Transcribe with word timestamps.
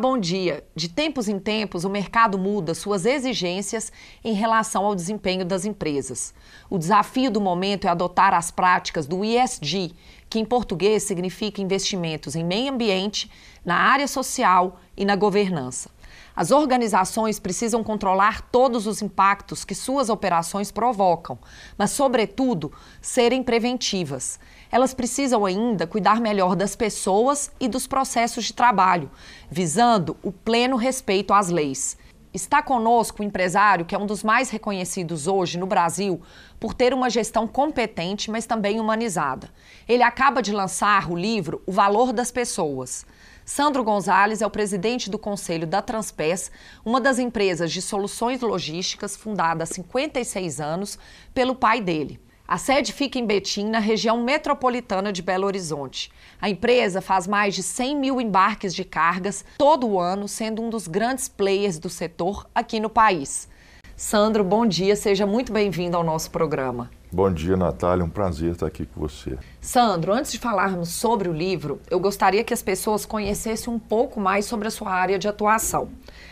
Bom 0.00 0.16
dia. 0.16 0.62
De 0.76 0.88
tempos 0.88 1.26
em 1.26 1.40
tempos, 1.40 1.84
o 1.84 1.90
mercado 1.90 2.38
muda 2.38 2.72
suas 2.72 3.04
exigências 3.04 3.90
em 4.22 4.32
relação 4.32 4.86
ao 4.86 4.94
desempenho 4.94 5.44
das 5.44 5.64
empresas. 5.64 6.32
O 6.70 6.78
desafio 6.78 7.32
do 7.32 7.40
momento 7.40 7.84
é 7.84 7.90
adotar 7.90 8.32
as 8.32 8.52
práticas 8.52 9.08
do 9.08 9.24
ESG, 9.24 9.92
que 10.30 10.38
em 10.38 10.44
português 10.44 11.02
significa 11.02 11.60
investimentos 11.60 12.36
em 12.36 12.44
meio 12.44 12.72
ambiente, 12.72 13.28
na 13.64 13.74
área 13.74 14.06
social 14.06 14.78
e 14.96 15.04
na 15.04 15.16
governança. 15.16 15.90
As 16.34 16.52
organizações 16.52 17.40
precisam 17.40 17.82
controlar 17.82 18.42
todos 18.42 18.86
os 18.86 19.02
impactos 19.02 19.64
que 19.64 19.74
suas 19.74 20.08
operações 20.08 20.70
provocam, 20.70 21.36
mas, 21.76 21.90
sobretudo, 21.90 22.72
serem 23.02 23.42
preventivas. 23.42 24.38
Elas 24.70 24.92
precisam 24.92 25.44
ainda 25.46 25.86
cuidar 25.86 26.20
melhor 26.20 26.54
das 26.54 26.76
pessoas 26.76 27.50
e 27.58 27.68
dos 27.68 27.86
processos 27.86 28.46
de 28.46 28.52
trabalho, 28.52 29.10
visando 29.50 30.16
o 30.22 30.30
pleno 30.30 30.76
respeito 30.76 31.32
às 31.32 31.48
leis. 31.48 31.96
Está 32.32 32.62
conosco 32.62 33.22
o 33.22 33.24
um 33.24 33.28
empresário 33.28 33.86
que 33.86 33.94
é 33.94 33.98
um 33.98 34.06
dos 34.06 34.22
mais 34.22 34.50
reconhecidos 34.50 35.26
hoje 35.26 35.58
no 35.58 35.66
Brasil 35.66 36.20
por 36.60 36.74
ter 36.74 36.92
uma 36.92 37.08
gestão 37.08 37.48
competente, 37.48 38.30
mas 38.30 38.44
também 38.44 38.78
humanizada. 38.78 39.48
Ele 39.88 40.02
acaba 40.02 40.42
de 40.42 40.52
lançar 40.52 41.10
o 41.10 41.16
livro 41.16 41.62
O 41.66 41.72
Valor 41.72 42.12
das 42.12 42.30
Pessoas. 42.30 43.06
Sandro 43.46 43.82
Gonzalez 43.82 44.42
é 44.42 44.46
o 44.46 44.50
presidente 44.50 45.08
do 45.08 45.18
conselho 45.18 45.66
da 45.66 45.80
Transpes, 45.80 46.50
uma 46.84 47.00
das 47.00 47.18
empresas 47.18 47.72
de 47.72 47.80
soluções 47.80 48.42
logísticas 48.42 49.16
fundada 49.16 49.64
há 49.64 49.66
56 49.66 50.60
anos 50.60 50.98
pelo 51.32 51.54
pai 51.54 51.80
dele. 51.80 52.20
A 52.48 52.56
sede 52.56 52.94
fica 52.94 53.18
em 53.18 53.26
Betim, 53.26 53.66
na 53.68 53.78
região 53.78 54.24
metropolitana 54.24 55.12
de 55.12 55.20
Belo 55.20 55.46
Horizonte. 55.46 56.10
A 56.40 56.48
empresa 56.48 57.02
faz 57.02 57.26
mais 57.26 57.54
de 57.54 57.62
100 57.62 57.94
mil 57.94 58.18
embarques 58.22 58.74
de 58.74 58.84
cargas 58.84 59.44
todo 59.58 59.98
ano, 60.00 60.26
sendo 60.26 60.62
um 60.62 60.70
dos 60.70 60.88
grandes 60.88 61.28
players 61.28 61.78
do 61.78 61.90
setor 61.90 62.48
aqui 62.54 62.80
no 62.80 62.88
país. 62.88 63.50
Sandro, 63.94 64.42
bom 64.42 64.64
dia, 64.64 64.96
seja 64.96 65.26
muito 65.26 65.52
bem-vindo 65.52 65.94
ao 65.94 66.02
nosso 66.02 66.30
programa. 66.30 66.88
Bom 67.10 67.32
dia, 67.32 67.56
Natália. 67.56 68.04
Um 68.04 68.10
prazer 68.10 68.52
estar 68.52 68.66
aqui 68.66 68.86
com 68.86 69.00
você. 69.00 69.38
Sandro, 69.60 70.12
antes 70.12 70.30
de 70.30 70.38
falarmos 70.38 70.90
sobre 70.90 71.28
o 71.28 71.32
livro, 71.32 71.80
eu 71.90 71.98
gostaria 71.98 72.44
que 72.44 72.52
as 72.52 72.62
pessoas 72.62 73.06
conhecessem 73.06 73.72
um 73.72 73.78
pouco 73.78 74.20
mais 74.20 74.44
sobre 74.44 74.68
a 74.68 74.70
sua 74.70 74.90
área 74.90 75.18
de 75.18 75.26
atuação. 75.26 75.88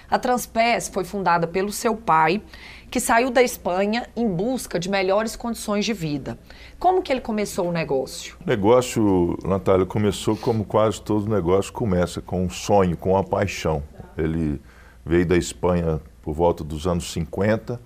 A 0.09 0.19
Transpes 0.19 0.89
foi 0.89 1.03
fundada 1.03 1.47
pelo 1.47 1.73
seu 1.73 1.97
pai, 1.97 2.43
que 2.97 3.01
saiu 3.01 3.31
da 3.31 3.43
Espanha 3.43 4.09
em 4.17 4.27
busca 4.27 4.81
de 4.81 4.89
melhores 4.89 5.37
condições 5.37 5.85
de 5.85 5.93
vida. 5.93 6.39
Como 6.79 7.03
que 7.03 7.13
ele 7.13 7.21
começou 7.21 7.69
o 7.69 7.71
negócio? 7.71 8.39
O 8.43 8.49
negócio, 8.49 9.39
Natália, 9.45 9.85
começou 9.85 10.35
como 10.35 10.65
quase 10.65 11.03
todo 11.03 11.29
negócio 11.29 11.71
começa, 11.75 12.23
com 12.23 12.43
um 12.43 12.49
sonho, 12.49 12.97
com 12.97 13.11
uma 13.11 13.23
paixão. 13.23 13.83
Ele 14.17 14.59
veio 15.05 15.27
da 15.27 15.37
Espanha 15.37 16.01
por 16.23 16.33
volta 16.33 16.65
dos 16.65 16.87
anos 16.87 17.13
50, 17.13 17.79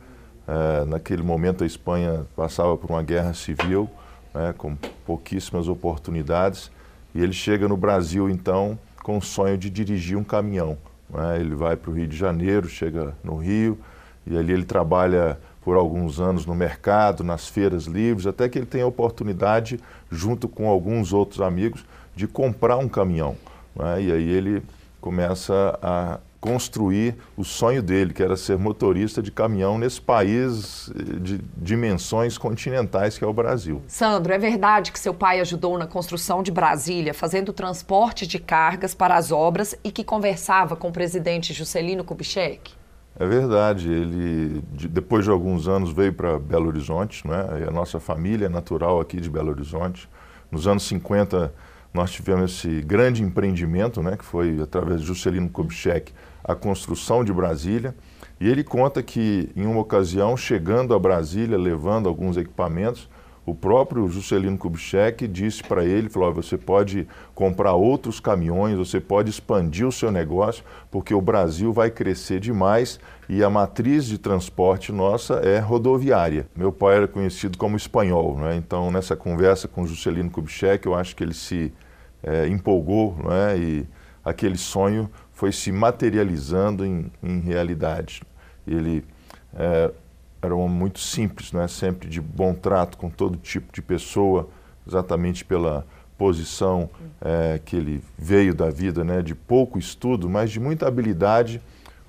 é, 0.47 0.85
naquele 0.85 1.25
momento 1.25 1.65
a 1.65 1.67
Espanha 1.67 2.25
passava 2.37 2.77
por 2.77 2.89
uma 2.89 3.03
guerra 3.03 3.35
civil, 3.35 3.91
né, 4.33 4.55
com 4.57 4.77
pouquíssimas 5.05 5.67
oportunidades, 5.67 6.71
e 7.13 7.21
ele 7.21 7.33
chega 7.33 7.67
no 7.67 7.77
Brasil 7.77 8.31
então 8.31 8.79
com 9.03 9.19
o 9.19 9.21
sonho 9.21 9.59
de 9.59 9.71
dirigir 9.71 10.17
um 10.17 10.23
caminhão. 10.23 10.79
Né? 11.13 11.41
Ele 11.41 11.57
vai 11.57 11.75
para 11.75 11.91
o 11.91 11.95
Rio 11.95 12.07
de 12.07 12.17
Janeiro, 12.17 12.69
chega 12.69 13.13
no 13.25 13.35
Rio, 13.39 13.77
e 14.27 14.37
ali 14.37 14.53
ele 14.53 14.65
trabalha 14.65 15.39
por 15.63 15.77
alguns 15.77 16.21
anos 16.21 16.47
no 16.47 16.55
mercado, 16.55 17.23
nas 17.23 17.47
feiras 17.47 17.85
livres, 17.85 18.27
até 18.27 18.49
que 18.49 18.59
ele 18.59 18.67
tem 18.67 18.83
a 18.83 18.87
oportunidade, 18.87 19.79
junto 20.11 20.49
com 20.49 20.69
alguns 20.69 21.13
outros 21.13 21.41
amigos, 21.41 21.85
de 22.17 22.27
comprar 22.27 22.77
um 22.79 22.89
caminhão. 22.89 23.37
Né? 23.77 24.03
E 24.05 24.13
aí 24.13 24.29
ele 24.29 24.63
começa 25.01 25.79
a 25.83 26.19
construir 26.41 27.17
o 27.37 27.45
sonho 27.45 27.83
dele, 27.83 28.15
que 28.15 28.23
era 28.23 28.35
ser 28.35 28.57
motorista 28.57 29.21
de 29.21 29.31
caminhão 29.31 29.77
nesse 29.77 30.01
país 30.01 30.91
de 31.21 31.39
dimensões 31.57 32.39
continentais 32.39 33.19
que 33.19 33.25
é 33.25 33.27
o 33.27 33.33
Brasil. 33.33 33.83
Sandro, 33.87 34.33
é 34.33 34.39
verdade 34.39 34.91
que 34.91 34.99
seu 34.99 35.13
pai 35.13 35.41
ajudou 35.41 35.77
na 35.77 35.87
construção 35.87 36.43
de 36.43 36.51
Brasília, 36.51 37.13
fazendo 37.13 37.53
transporte 37.53 38.27
de 38.27 38.39
cargas 38.39 38.95
para 38.95 39.17
as 39.17 39.31
obras 39.31 39.77
e 39.85 39.93
que 39.93 40.03
conversava 40.03 40.75
com 40.75 40.89
o 40.89 40.93
presidente 40.93 41.53
Juscelino 41.53 42.03
Kubitschek? 42.03 42.80
É 43.21 43.27
verdade. 43.27 43.93
Ele, 43.93 44.65
depois 44.89 45.27
de 45.27 45.31
alguns 45.31 45.69
anos, 45.69 45.93
veio 45.93 46.11
para 46.11 46.39
Belo 46.39 46.69
Horizonte, 46.69 47.29
né? 47.29 47.67
a 47.69 47.71
nossa 47.71 48.01
família 48.01 48.47
é 48.47 48.49
natural 48.49 48.99
aqui 48.99 49.21
de 49.21 49.29
Belo 49.29 49.51
Horizonte. 49.51 50.09
Nos 50.51 50.67
anos 50.67 50.85
50, 50.85 51.53
nós 51.93 52.11
tivemos 52.11 52.51
esse 52.51 52.81
grande 52.81 53.23
empreendimento, 53.23 54.03
né? 54.03 54.17
que 54.17 54.25
foi 54.25 54.59
através 54.63 55.03
de 55.03 55.07
Juscelino 55.07 55.51
Kubitschek, 55.51 56.15
a 56.43 56.55
construção 56.55 57.23
de 57.23 57.31
Brasília. 57.31 57.95
E 58.41 58.49
ele 58.49 58.65
conta 58.65 59.03
que, 59.03 59.51
em 59.55 59.67
uma 59.67 59.83
ocasião, 59.83 60.35
chegando 60.35 60.95
a 60.95 60.99
Brasília, 60.99 61.59
levando 61.59 62.09
alguns 62.09 62.39
equipamentos, 62.39 63.07
o 63.51 63.55
próprio 63.55 64.09
Juscelino 64.09 64.57
Kubitschek 64.57 65.27
disse 65.27 65.63
para 65.63 65.85
ele, 65.85 66.09
falou, 66.09 66.33
você 66.33 66.57
pode 66.57 67.07
comprar 67.35 67.75
outros 67.75 68.21
caminhões, 68.21 68.79
você 68.79 69.01
pode 69.01 69.29
expandir 69.29 69.87
o 69.87 69.91
seu 69.91 70.13
negócio, 70.13 70.63
porque 70.91 71.13
o 71.13 71.21
Brasil 71.21 71.73
vai 71.73 71.91
crescer 71.91 72.39
demais 72.39 73.01
e 73.29 73.43
a 73.43 73.51
matriz 73.51 74.07
de 74.07 74.19
transporte 74.19 74.93
nossa 74.93 75.35
é 75.35 75.59
rodoviária. 75.59 76.47
Meu 76.55 76.71
pai 76.71 76.97
era 76.97 77.09
conhecido 77.09 77.59
como 77.59 77.77
espanhol, 77.77 78.39
né? 78.39 78.55
então 78.55 78.91
nessa 78.91 79.17
conversa 79.17 79.67
com 79.67 79.83
o 79.83 79.87
Juscelino 79.87 80.31
Kubitschek, 80.31 80.87
eu 80.87 80.95
acho 80.95 81.17
que 81.17 81.25
ele 81.25 81.35
se 81.35 81.73
é, 82.23 82.47
empolgou 82.47 83.17
né? 83.25 83.59
e 83.59 83.87
aquele 84.25 84.57
sonho 84.57 85.11
foi 85.33 85.51
se 85.51 85.73
materializando 85.73 86.87
em, 86.87 87.11
em 87.21 87.41
realidade. 87.41 88.23
Ele 88.65 89.05
é, 89.55 89.91
era 90.43 90.55
um 90.55 90.61
homem 90.61 90.77
muito 90.77 91.01
simples, 91.01 91.53
né? 91.53 91.69
sempre 91.69 92.09
de 92.09 92.21
bom 92.21 92.55
trato 92.55 92.97
com 92.97 93.11
todo 93.11 93.37
tipo 93.37 93.73
de 93.73 93.83
pessoa, 93.83 94.49
exatamente 94.87 95.45
pela 95.45 95.87
posição 96.17 96.89
é, 97.21 97.61
que 97.65 97.77
ele 97.77 98.03
veio 98.19 98.55
da 98.55 98.71
vida, 98.71 99.05
né? 99.05 99.23
de 99.23 99.35
pouco 99.35 99.79
estudo, 99.79 100.29
mas 100.29 100.51
de 100.51 100.61
muita 100.61 100.89
habilidade 100.89 101.61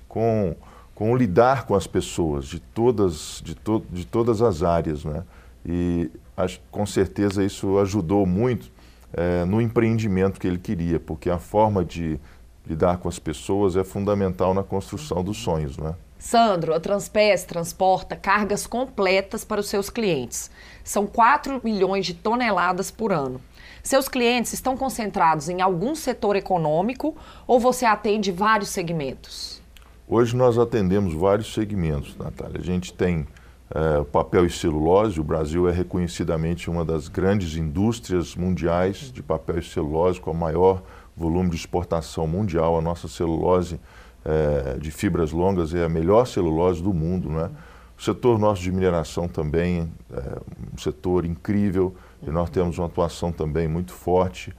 com, 0.08 0.54
com 0.94 1.16
lidar 1.16 1.66
com 1.66 1.74
as 1.74 1.86
pessoas 1.86 2.46
de 2.46 2.58
todas, 2.58 3.42
de, 3.44 3.54
to, 3.54 3.84
de 3.90 4.06
todas 4.06 4.40
as 4.40 4.62
áreas. 4.62 5.04
Né? 5.04 5.22
E 5.64 6.10
acho, 6.36 6.60
com 6.70 6.86
certeza 6.86 7.44
isso 7.44 7.78
ajudou 7.78 8.24
muito 8.26 8.70
é, 9.12 9.44
no 9.44 9.60
empreendimento 9.60 10.40
que 10.40 10.46
ele 10.46 10.58
queria, 10.58 10.98
porque 10.98 11.28
a 11.28 11.38
forma 11.38 11.84
de 11.84 12.18
lidar 12.66 12.98
com 12.98 13.08
as 13.08 13.18
pessoas 13.18 13.76
é 13.76 13.84
fundamental 13.84 14.54
na 14.54 14.62
construção 14.62 15.22
dos 15.22 15.38
sonhos, 15.38 15.76
né? 15.76 15.94
Sandro, 16.22 16.72
a 16.72 16.78
Transpes 16.78 17.42
transporta 17.42 18.14
cargas 18.14 18.64
completas 18.64 19.44
para 19.44 19.60
os 19.60 19.68
seus 19.68 19.90
clientes. 19.90 20.52
São 20.84 21.04
4 21.04 21.60
milhões 21.64 22.06
de 22.06 22.14
toneladas 22.14 22.92
por 22.92 23.12
ano. 23.12 23.40
Seus 23.82 24.08
clientes 24.08 24.52
estão 24.52 24.76
concentrados 24.76 25.48
em 25.48 25.60
algum 25.60 25.96
setor 25.96 26.36
econômico 26.36 27.16
ou 27.44 27.58
você 27.58 27.84
atende 27.84 28.30
vários 28.30 28.68
segmentos? 28.68 29.60
Hoje 30.06 30.36
nós 30.36 30.56
atendemos 30.58 31.12
vários 31.12 31.52
segmentos, 31.52 32.16
Natália. 32.16 32.60
A 32.60 32.64
gente 32.64 32.94
tem 32.94 33.26
é, 33.74 34.04
papel 34.04 34.46
e 34.46 34.50
celulose. 34.50 35.18
O 35.18 35.24
Brasil 35.24 35.68
é 35.68 35.72
reconhecidamente 35.72 36.70
uma 36.70 36.84
das 36.84 37.08
grandes 37.08 37.56
indústrias 37.56 38.36
mundiais 38.36 39.10
de 39.10 39.24
papel 39.24 39.58
e 39.58 39.62
celulose, 39.64 40.20
com 40.20 40.30
a 40.30 40.34
maior 40.34 40.84
volume 41.16 41.50
de 41.50 41.56
exportação 41.56 42.28
mundial. 42.28 42.78
A 42.78 42.80
nossa 42.80 43.08
celulose 43.08 43.80
é, 44.24 44.78
de 44.78 44.90
fibras 44.90 45.32
longas 45.32 45.74
é 45.74 45.84
a 45.84 45.88
melhor 45.88 46.26
celulose 46.26 46.82
do 46.82 46.92
mundo. 46.92 47.28
Né? 47.28 47.50
O 47.98 48.02
setor 48.02 48.38
nosso 48.38 48.62
de 48.62 48.72
mineração 48.72 49.28
também 49.28 49.90
é 50.12 50.38
um 50.74 50.78
setor 50.78 51.24
incrível 51.24 51.94
e 52.22 52.30
nós 52.30 52.50
temos 52.50 52.78
uma 52.78 52.86
atuação 52.86 53.32
também 53.32 53.66
muito 53.66 53.92
forte, 53.92 54.52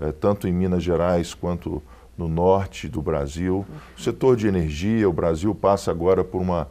é, 0.00 0.12
tanto 0.12 0.48
em 0.48 0.52
Minas 0.52 0.82
Gerais 0.82 1.34
quanto 1.34 1.82
no 2.16 2.28
norte 2.28 2.88
do 2.88 3.00
Brasil. 3.00 3.64
O 3.96 4.00
setor 4.00 4.36
de 4.36 4.46
energia, 4.46 5.08
o 5.08 5.12
Brasil 5.12 5.54
passa 5.54 5.90
agora 5.90 6.22
por 6.22 6.40
uma, 6.40 6.68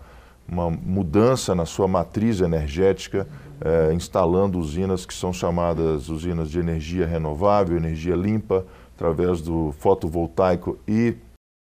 uma 0.47 0.69
mudança 0.69 1.55
na 1.55 1.65
sua 1.65 1.87
matriz 1.87 2.41
energética, 2.41 3.27
é, 3.61 3.93
instalando 3.93 4.59
usinas 4.59 5.05
que 5.05 5.13
são 5.13 5.33
chamadas 5.33 6.09
usinas 6.09 6.49
de 6.49 6.59
energia 6.59 7.05
renovável, 7.05 7.75
energia 7.75 8.15
limpa, 8.15 8.65
através 8.95 9.41
do 9.41 9.73
fotovoltaico 9.79 10.77
e 10.87 11.15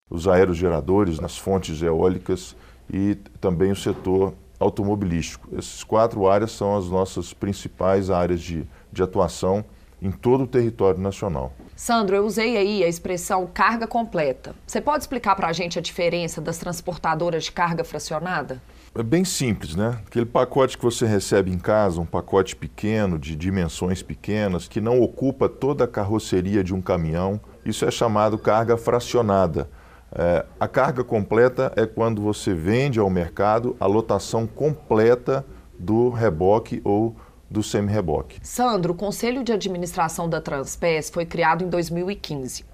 os 0.09 0.27
aerogeradores 0.27 1.19
nas 1.19 1.37
fontes 1.37 1.81
eólicas 1.81 2.55
e 2.91 3.15
também 3.39 3.71
o 3.71 3.75
setor 3.75 4.33
automobilístico. 4.59 5.49
Essas 5.57 5.83
quatro 5.83 6.27
áreas 6.27 6.51
são 6.51 6.75
as 6.77 6.87
nossas 6.87 7.33
principais 7.33 8.09
áreas 8.09 8.41
de, 8.41 8.67
de 8.91 9.03
atuação 9.03 9.63
em 10.01 10.11
todo 10.11 10.43
o 10.43 10.47
território 10.47 10.99
nacional. 10.99 11.51
Sandro, 11.75 12.15
eu 12.15 12.25
usei 12.25 12.57
aí 12.57 12.83
a 12.83 12.87
expressão 12.87 13.47
carga 13.51 13.87
completa. 13.87 14.55
Você 14.65 14.79
pode 14.79 15.03
explicar 15.03 15.35
para 15.35 15.47
a 15.47 15.53
gente 15.53 15.77
a 15.77 15.81
diferença 15.81 16.39
das 16.39 16.57
transportadoras 16.57 17.45
de 17.45 17.51
carga 17.51 17.83
fracionada? 17.83 18.61
É 18.95 19.03
bem 19.03 19.23
simples, 19.23 19.75
né? 19.75 19.99
Aquele 20.07 20.25
pacote 20.25 20.77
que 20.77 20.83
você 20.83 21.05
recebe 21.05 21.51
em 21.51 21.59
casa, 21.59 22.01
um 22.01 22.05
pacote 22.05 22.55
pequeno, 22.55 23.19
de 23.19 23.35
dimensões 23.35 24.01
pequenas, 24.01 24.67
que 24.67 24.81
não 24.81 24.99
ocupa 25.01 25.47
toda 25.47 25.83
a 25.83 25.87
carroceria 25.87 26.63
de 26.63 26.73
um 26.73 26.81
caminhão, 26.81 27.39
isso 27.63 27.85
é 27.85 27.91
chamado 27.91 28.39
carga 28.39 28.75
fracionada. 28.75 29.69
É, 30.11 30.45
a 30.59 30.67
carga 30.67 31.03
completa 31.03 31.71
é 31.75 31.85
quando 31.85 32.21
você 32.21 32.53
vende 32.53 32.99
ao 32.99 33.09
mercado 33.09 33.75
a 33.79 33.85
lotação 33.85 34.47
completa 34.47 35.45
do 35.77 36.09
reboque 36.09 36.81
ou 36.83 37.15
do 37.49 37.63
semi-reboque. 37.63 38.39
Sandro, 38.41 38.93
o 38.93 38.95
Conselho 38.95 39.43
de 39.43 39.51
Administração 39.53 40.29
da 40.29 40.41
Transpes 40.41 41.09
foi 41.09 41.25
criado 41.25 41.63
em 41.63 41.69
2015. 41.69 42.65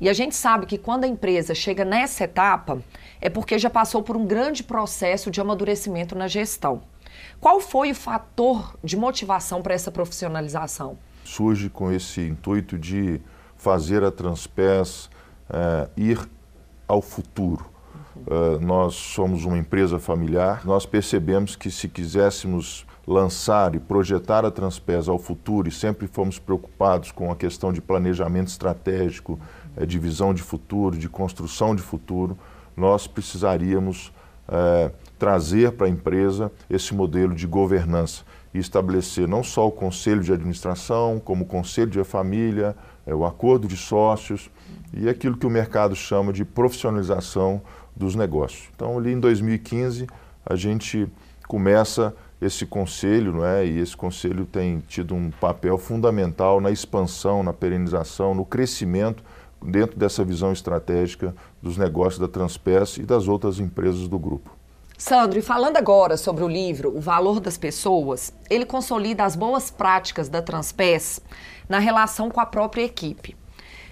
E 0.00 0.08
a 0.08 0.12
gente 0.12 0.34
sabe 0.34 0.66
que 0.66 0.78
quando 0.78 1.04
a 1.04 1.08
empresa 1.08 1.54
chega 1.54 1.84
nessa 1.84 2.24
etapa, 2.24 2.82
é 3.20 3.28
porque 3.28 3.58
já 3.58 3.68
passou 3.68 4.02
por 4.02 4.16
um 4.16 4.26
grande 4.26 4.62
processo 4.62 5.30
de 5.30 5.40
amadurecimento 5.40 6.16
na 6.16 6.26
gestão. 6.26 6.82
Qual 7.40 7.60
foi 7.60 7.90
o 7.90 7.94
fator 7.94 8.76
de 8.82 8.96
motivação 8.96 9.62
para 9.62 9.74
essa 9.74 9.90
profissionalização? 9.90 10.98
Surge 11.24 11.68
com 11.68 11.92
esse 11.92 12.20
intuito 12.22 12.78
de 12.78 13.20
fazer 13.56 14.02
a 14.02 14.10
Transpes 14.10 15.10
é, 15.50 15.88
ir 15.96 16.28
ao 16.90 17.00
futuro. 17.00 17.64
Uhum. 18.16 18.22
Uh, 18.56 18.60
nós 18.60 18.94
somos 18.94 19.44
uma 19.44 19.56
empresa 19.56 19.98
familiar, 19.98 20.62
nós 20.64 20.84
percebemos 20.84 21.54
que 21.54 21.70
se 21.70 21.88
quiséssemos 21.88 22.84
lançar 23.06 23.74
e 23.74 23.80
projetar 23.80 24.44
a 24.44 24.50
Transpes 24.50 25.08
ao 25.08 25.18
futuro 25.18 25.68
e 25.68 25.72
sempre 25.72 26.06
fomos 26.06 26.38
preocupados 26.38 27.10
com 27.12 27.30
a 27.30 27.36
questão 27.36 27.72
de 27.72 27.80
planejamento 27.80 28.48
estratégico, 28.48 29.38
é, 29.76 29.86
de 29.86 29.98
visão 29.98 30.34
de 30.34 30.42
futuro, 30.42 30.98
de 30.98 31.08
construção 31.08 31.74
de 31.74 31.82
futuro, 31.82 32.36
nós 32.76 33.06
precisaríamos 33.06 34.12
é, 34.48 34.90
trazer 35.18 35.72
para 35.72 35.86
a 35.86 35.90
empresa 35.90 36.50
esse 36.68 36.94
modelo 36.94 37.34
de 37.34 37.46
governança 37.46 38.24
e 38.52 38.58
estabelecer 38.58 39.28
não 39.28 39.44
só 39.44 39.66
o 39.66 39.72
conselho 39.72 40.22
de 40.22 40.32
administração, 40.32 41.20
como 41.24 41.44
o 41.44 41.46
conselho 41.46 41.90
de 41.90 42.02
família, 42.02 42.76
é, 43.06 43.14
o 43.14 43.24
acordo 43.24 43.68
de 43.68 43.76
sócios 43.76 44.50
e 44.92 45.08
aquilo 45.08 45.36
que 45.36 45.46
o 45.46 45.50
mercado 45.50 45.94
chama 45.94 46.32
de 46.32 46.44
profissionalização 46.44 47.62
dos 47.94 48.14
negócios. 48.14 48.68
Então, 48.74 48.98
ali 48.98 49.12
em 49.12 49.20
2015, 49.20 50.06
a 50.44 50.56
gente 50.56 51.08
começa 51.46 52.14
esse 52.40 52.64
conselho, 52.64 53.32
não 53.32 53.44
é? 53.44 53.66
E 53.66 53.78
esse 53.78 53.96
conselho 53.96 54.46
tem 54.46 54.80
tido 54.80 55.14
um 55.14 55.30
papel 55.30 55.76
fundamental 55.76 56.60
na 56.60 56.70
expansão, 56.70 57.42
na 57.42 57.52
perenização, 57.52 58.34
no 58.34 58.44
crescimento 58.44 59.22
dentro 59.62 59.98
dessa 59.98 60.24
visão 60.24 60.52
estratégica 60.52 61.34
dos 61.62 61.76
negócios 61.76 62.18
da 62.18 62.28
Transpes 62.28 62.96
e 62.96 63.02
das 63.02 63.28
outras 63.28 63.58
empresas 63.58 64.08
do 64.08 64.18
grupo. 64.18 64.56
Sandro, 64.96 65.38
e 65.38 65.42
falando 65.42 65.76
agora 65.76 66.16
sobre 66.16 66.44
o 66.44 66.48
livro 66.48 66.94
O 66.94 67.00
Valor 67.00 67.40
das 67.40 67.56
Pessoas, 67.56 68.32
ele 68.50 68.66
consolida 68.66 69.24
as 69.24 69.34
boas 69.34 69.70
práticas 69.70 70.28
da 70.28 70.42
Transpes 70.42 71.20
na 71.68 71.78
relação 71.78 72.30
com 72.30 72.40
a 72.40 72.46
própria 72.46 72.82
equipe. 72.82 73.36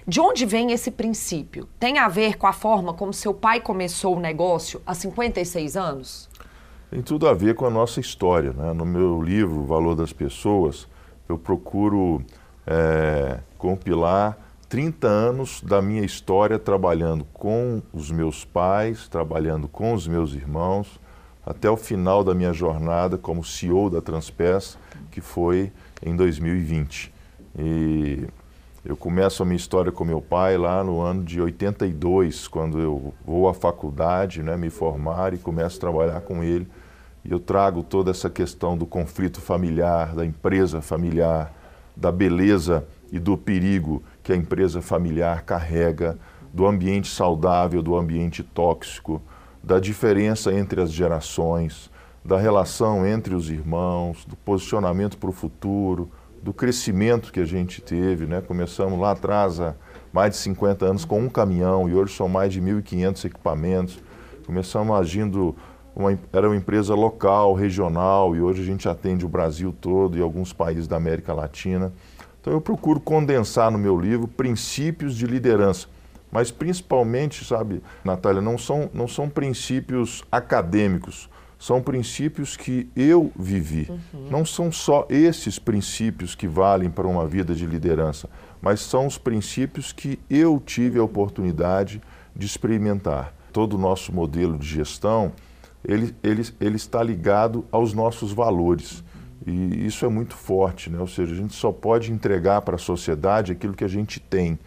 De 0.07 0.19
onde 0.19 0.45
vem 0.45 0.71
esse 0.71 0.91
princípio? 0.91 1.67
Tem 1.79 1.99
a 1.99 2.07
ver 2.07 2.37
com 2.37 2.47
a 2.47 2.53
forma 2.53 2.93
como 2.93 3.13
seu 3.13 3.33
pai 3.33 3.61
começou 3.61 4.17
o 4.17 4.19
negócio 4.19 4.81
há 4.85 4.93
56 4.93 5.77
anos? 5.77 6.29
Tem 6.89 7.01
tudo 7.01 7.27
a 7.27 7.33
ver 7.33 7.53
com 7.55 7.65
a 7.65 7.69
nossa 7.69 7.99
história. 7.99 8.51
Né? 8.51 8.73
No 8.73 8.85
meu 8.85 9.21
livro, 9.21 9.63
Valor 9.63 9.95
das 9.95 10.11
Pessoas, 10.11 10.87
eu 11.27 11.37
procuro 11.37 12.23
é, 12.65 13.39
compilar 13.57 14.37
30 14.67 15.07
anos 15.07 15.61
da 15.61 15.81
minha 15.81 16.03
história 16.03 16.57
trabalhando 16.57 17.25
com 17.33 17.81
os 17.93 18.11
meus 18.11 18.45
pais, 18.45 19.07
trabalhando 19.07 19.67
com 19.67 19.93
os 19.93 20.07
meus 20.07 20.33
irmãos, 20.33 20.99
até 21.45 21.69
o 21.69 21.77
final 21.77 22.23
da 22.23 22.35
minha 22.35 22.53
jornada 22.53 23.17
como 23.17 23.43
CEO 23.43 23.89
da 23.89 24.01
Transpes, 24.01 24.77
que 25.09 25.21
foi 25.21 25.71
em 26.03 26.15
2020. 26.15 27.11
E 27.57 28.27
eu 28.85 28.95
começo 28.95 29.43
a 29.43 29.45
minha 29.45 29.57
história 29.57 29.91
com 29.91 30.05
meu 30.05 30.21
pai 30.21 30.57
lá 30.57 30.83
no 30.83 31.01
ano 31.01 31.23
de 31.23 31.41
82, 31.41 32.47
quando 32.47 32.79
eu 32.79 33.13
vou 33.25 33.49
à 33.49 33.53
faculdade, 33.53 34.41
né, 34.41 34.55
me 34.55 34.69
formar 34.69 35.33
e 35.33 35.37
começo 35.37 35.77
a 35.77 35.79
trabalhar 35.81 36.21
com 36.21 36.41
ele. 36.41 36.65
E 37.25 37.31
eu 37.31 37.39
trago 37.39 37.83
toda 37.83 38.11
essa 38.11 38.29
questão 38.29 38.77
do 38.77 38.85
conflito 38.85 39.41
familiar, 39.41 40.15
da 40.15 40.25
empresa 40.25 40.81
familiar, 40.81 41.53
da 41.95 42.11
beleza 42.11 42.85
e 43.11 43.19
do 43.19 43.37
perigo 43.37 44.01
que 44.23 44.31
a 44.31 44.35
empresa 44.35 44.81
familiar 44.81 45.43
carrega, 45.43 46.17
do 46.53 46.65
ambiente 46.65 47.09
saudável, 47.09 47.83
do 47.83 47.97
ambiente 47.97 48.41
tóxico, 48.43 49.21
da 49.61 49.77
diferença 49.77 50.53
entre 50.53 50.81
as 50.81 50.91
gerações, 50.91 51.91
da 52.23 52.37
relação 52.37 53.05
entre 53.05 53.35
os 53.35 53.49
irmãos, 53.49 54.23
do 54.25 54.37
posicionamento 54.37 55.17
para 55.17 55.29
o 55.29 55.33
futuro, 55.33 56.09
do 56.41 56.53
crescimento 56.53 57.31
que 57.31 57.39
a 57.39 57.45
gente 57.45 57.81
teve. 57.81 58.25
Né? 58.25 58.41
Começamos 58.41 58.99
lá 58.99 59.11
atrás, 59.11 59.59
há 59.59 59.75
mais 60.11 60.31
de 60.31 60.37
50 60.37 60.85
anos, 60.85 61.05
com 61.05 61.19
um 61.19 61.29
caminhão 61.29 61.87
e 61.89 61.93
hoje 61.93 62.15
são 62.15 62.27
mais 62.27 62.51
de 62.51 62.61
1.500 62.61 63.25
equipamentos. 63.25 63.99
Começamos 64.45 64.97
agindo, 64.99 65.55
uma, 65.95 66.17
era 66.33 66.47
uma 66.47 66.55
empresa 66.55 66.95
local, 66.95 67.53
regional 67.53 68.35
e 68.35 68.41
hoje 68.41 68.61
a 68.61 68.65
gente 68.65 68.89
atende 68.89 69.25
o 69.25 69.29
Brasil 69.29 69.73
todo 69.79 70.17
e 70.17 70.21
alguns 70.21 70.51
países 70.51 70.87
da 70.87 70.95
América 70.95 71.33
Latina. 71.33 71.93
Então 72.41 72.53
eu 72.53 72.61
procuro 72.61 72.99
condensar 72.99 73.69
no 73.69 73.77
meu 73.77 73.99
livro 73.99 74.27
princípios 74.27 75.15
de 75.15 75.27
liderança, 75.27 75.87
mas 76.31 76.51
principalmente, 76.51 77.43
sabe, 77.43 77.83
Natália, 78.03 78.41
não 78.41 78.57
são, 78.57 78.89
não 78.93 79.07
são 79.07 79.29
princípios 79.29 80.23
acadêmicos, 80.31 81.29
são 81.59 81.81
princípios 81.81 82.55
que 82.55 82.89
eu 82.95 83.33
vivi. 83.37 83.85
Uhum. 83.89 84.29
Não 84.31 84.45
são 84.45 84.71
só 84.71 85.05
esses 85.09 85.59
princípios 85.59 86.33
que 86.33 86.47
valem 86.47 86.89
para 86.89 87.05
uma 87.05 87.27
vida 87.27 87.53
de 87.53 87.65
liderança, 87.65 88.29
mas 88.61 88.79
são 88.79 89.05
os 89.05 89.17
princípios 89.17 89.91
que 89.91 90.17
eu 90.29 90.61
tive 90.65 90.97
a 90.97 91.03
oportunidade 91.03 92.01
de 92.33 92.45
experimentar. 92.45 93.33
Todo 93.51 93.73
o 93.73 93.77
nosso 93.77 94.15
modelo 94.15 94.57
de 94.57 94.65
gestão, 94.65 95.33
ele, 95.83 96.15
ele, 96.23 96.47
ele 96.61 96.77
está 96.77 97.03
ligado 97.03 97.65
aos 97.69 97.93
nossos 97.93 98.31
valores. 98.31 99.03
E 99.45 99.85
isso 99.85 100.05
é 100.05 100.09
muito 100.09 100.35
forte, 100.35 100.89
né? 100.89 100.99
ou 100.99 101.07
seja, 101.07 101.33
a 101.33 101.37
gente 101.37 101.53
só 101.53 101.73
pode 101.73 102.11
entregar 102.11 102.61
para 102.61 102.75
a 102.75 102.79
sociedade 102.79 103.51
aquilo 103.51 103.73
que 103.73 103.83
a 103.83 103.89
gente 103.89 104.19
tem. 104.19 104.57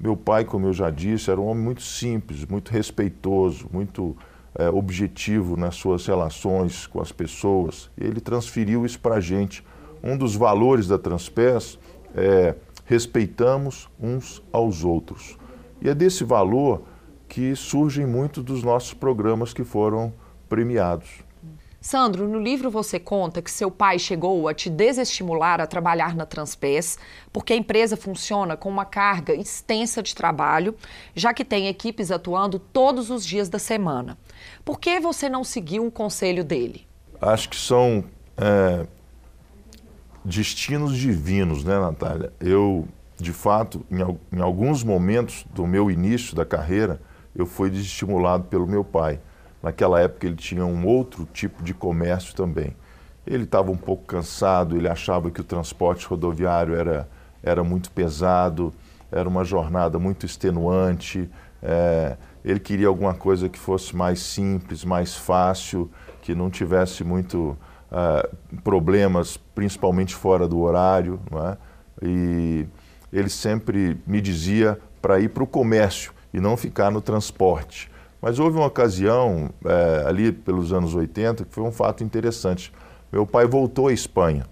Meu 0.00 0.16
pai, 0.16 0.44
como 0.44 0.66
eu 0.66 0.72
já 0.72 0.88
disse, 0.88 1.30
era 1.30 1.40
um 1.40 1.46
homem 1.46 1.64
muito 1.64 1.82
simples, 1.82 2.46
muito 2.46 2.70
respeitoso, 2.70 3.68
muito 3.70 4.16
é, 4.54 4.68
objetivo 4.68 5.56
nas 5.56 5.76
suas 5.76 6.06
relações 6.06 6.86
com 6.86 7.00
as 7.00 7.12
pessoas. 7.12 7.90
Ele 7.96 8.20
transferiu 8.20 8.84
isso 8.84 9.00
para 9.00 9.16
a 9.16 9.20
gente. 9.20 9.64
Um 10.02 10.16
dos 10.16 10.34
valores 10.34 10.86
da 10.86 10.98
Transpes 10.98 11.78
é 12.14 12.54
respeitamos 12.84 13.88
uns 14.00 14.42
aos 14.50 14.82
outros. 14.82 15.36
E 15.80 15.88
é 15.88 15.94
desse 15.94 16.24
valor 16.24 16.82
que 17.28 17.54
surgem 17.54 18.06
muitos 18.06 18.42
dos 18.42 18.62
nossos 18.62 18.94
programas 18.94 19.52
que 19.52 19.62
foram 19.62 20.12
premiados. 20.48 21.27
Sandro, 21.80 22.26
no 22.26 22.40
livro 22.40 22.70
você 22.70 22.98
conta 22.98 23.40
que 23.40 23.50
seu 23.50 23.70
pai 23.70 24.00
chegou 24.00 24.48
a 24.48 24.54
te 24.54 24.68
desestimular 24.68 25.60
a 25.60 25.66
trabalhar 25.66 26.14
na 26.16 26.26
Transpes, 26.26 26.98
porque 27.32 27.52
a 27.52 27.56
empresa 27.56 27.96
funciona 27.96 28.56
com 28.56 28.68
uma 28.68 28.84
carga 28.84 29.32
extensa 29.32 30.02
de 30.02 30.12
trabalho, 30.14 30.74
já 31.14 31.32
que 31.32 31.44
tem 31.44 31.68
equipes 31.68 32.10
atuando 32.10 32.58
todos 32.58 33.10
os 33.10 33.24
dias 33.24 33.48
da 33.48 33.60
semana. 33.60 34.18
Por 34.64 34.80
que 34.80 34.98
você 34.98 35.28
não 35.28 35.44
seguiu 35.44 35.84
um 35.84 35.90
conselho 35.90 36.44
dele? 36.44 36.84
Acho 37.20 37.48
que 37.48 37.56
são 37.56 38.04
é, 38.36 38.84
destinos 40.24 40.96
divinos, 40.96 41.62
né, 41.62 41.78
Natália? 41.78 42.32
Eu, 42.40 42.88
de 43.16 43.32
fato, 43.32 43.86
em, 43.88 44.36
em 44.36 44.40
alguns 44.40 44.82
momentos 44.82 45.46
do 45.54 45.64
meu 45.64 45.90
início 45.92 46.34
da 46.34 46.44
carreira, 46.44 47.00
eu 47.36 47.46
fui 47.46 47.70
desestimulado 47.70 48.44
pelo 48.44 48.66
meu 48.66 48.82
pai. 48.82 49.20
Naquela 49.62 50.00
época 50.00 50.26
ele 50.26 50.36
tinha 50.36 50.64
um 50.64 50.86
outro 50.86 51.26
tipo 51.32 51.62
de 51.62 51.74
comércio 51.74 52.34
também. 52.34 52.76
Ele 53.26 53.44
estava 53.44 53.70
um 53.70 53.76
pouco 53.76 54.04
cansado, 54.04 54.76
ele 54.76 54.88
achava 54.88 55.30
que 55.30 55.40
o 55.40 55.44
transporte 55.44 56.06
rodoviário 56.06 56.74
era, 56.74 57.08
era 57.42 57.62
muito 57.62 57.90
pesado, 57.90 58.72
era 59.10 59.28
uma 59.28 59.44
jornada 59.44 59.98
muito 59.98 60.24
extenuante. 60.24 61.28
É, 61.62 62.16
ele 62.44 62.60
queria 62.60 62.88
alguma 62.88 63.14
coisa 63.14 63.48
que 63.48 63.58
fosse 63.58 63.94
mais 63.94 64.20
simples, 64.20 64.84
mais 64.84 65.14
fácil, 65.14 65.90
que 66.22 66.34
não 66.34 66.48
tivesse 66.48 67.02
muito 67.02 67.56
uh, 67.90 68.58
problemas, 68.62 69.36
principalmente 69.36 70.14
fora 70.14 70.46
do 70.46 70.60
horário. 70.60 71.20
Não 71.30 71.46
é? 71.46 71.56
E 72.02 72.66
ele 73.12 73.28
sempre 73.28 74.00
me 74.06 74.20
dizia 74.20 74.78
para 75.02 75.18
ir 75.20 75.30
para 75.30 75.42
o 75.42 75.46
comércio 75.46 76.12
e 76.32 76.40
não 76.40 76.56
ficar 76.56 76.90
no 76.90 77.00
transporte. 77.00 77.90
Mas 78.20 78.38
houve 78.38 78.56
uma 78.56 78.66
ocasião, 78.66 79.50
é, 79.64 80.04
ali 80.06 80.32
pelos 80.32 80.72
anos 80.72 80.94
80, 80.94 81.44
que 81.44 81.54
foi 81.54 81.64
um 81.64 81.70
fato 81.70 82.02
interessante. 82.02 82.72
Meu 83.12 83.26
pai 83.26 83.46
voltou 83.46 83.88
à 83.88 83.92
Espanha. 83.92 84.46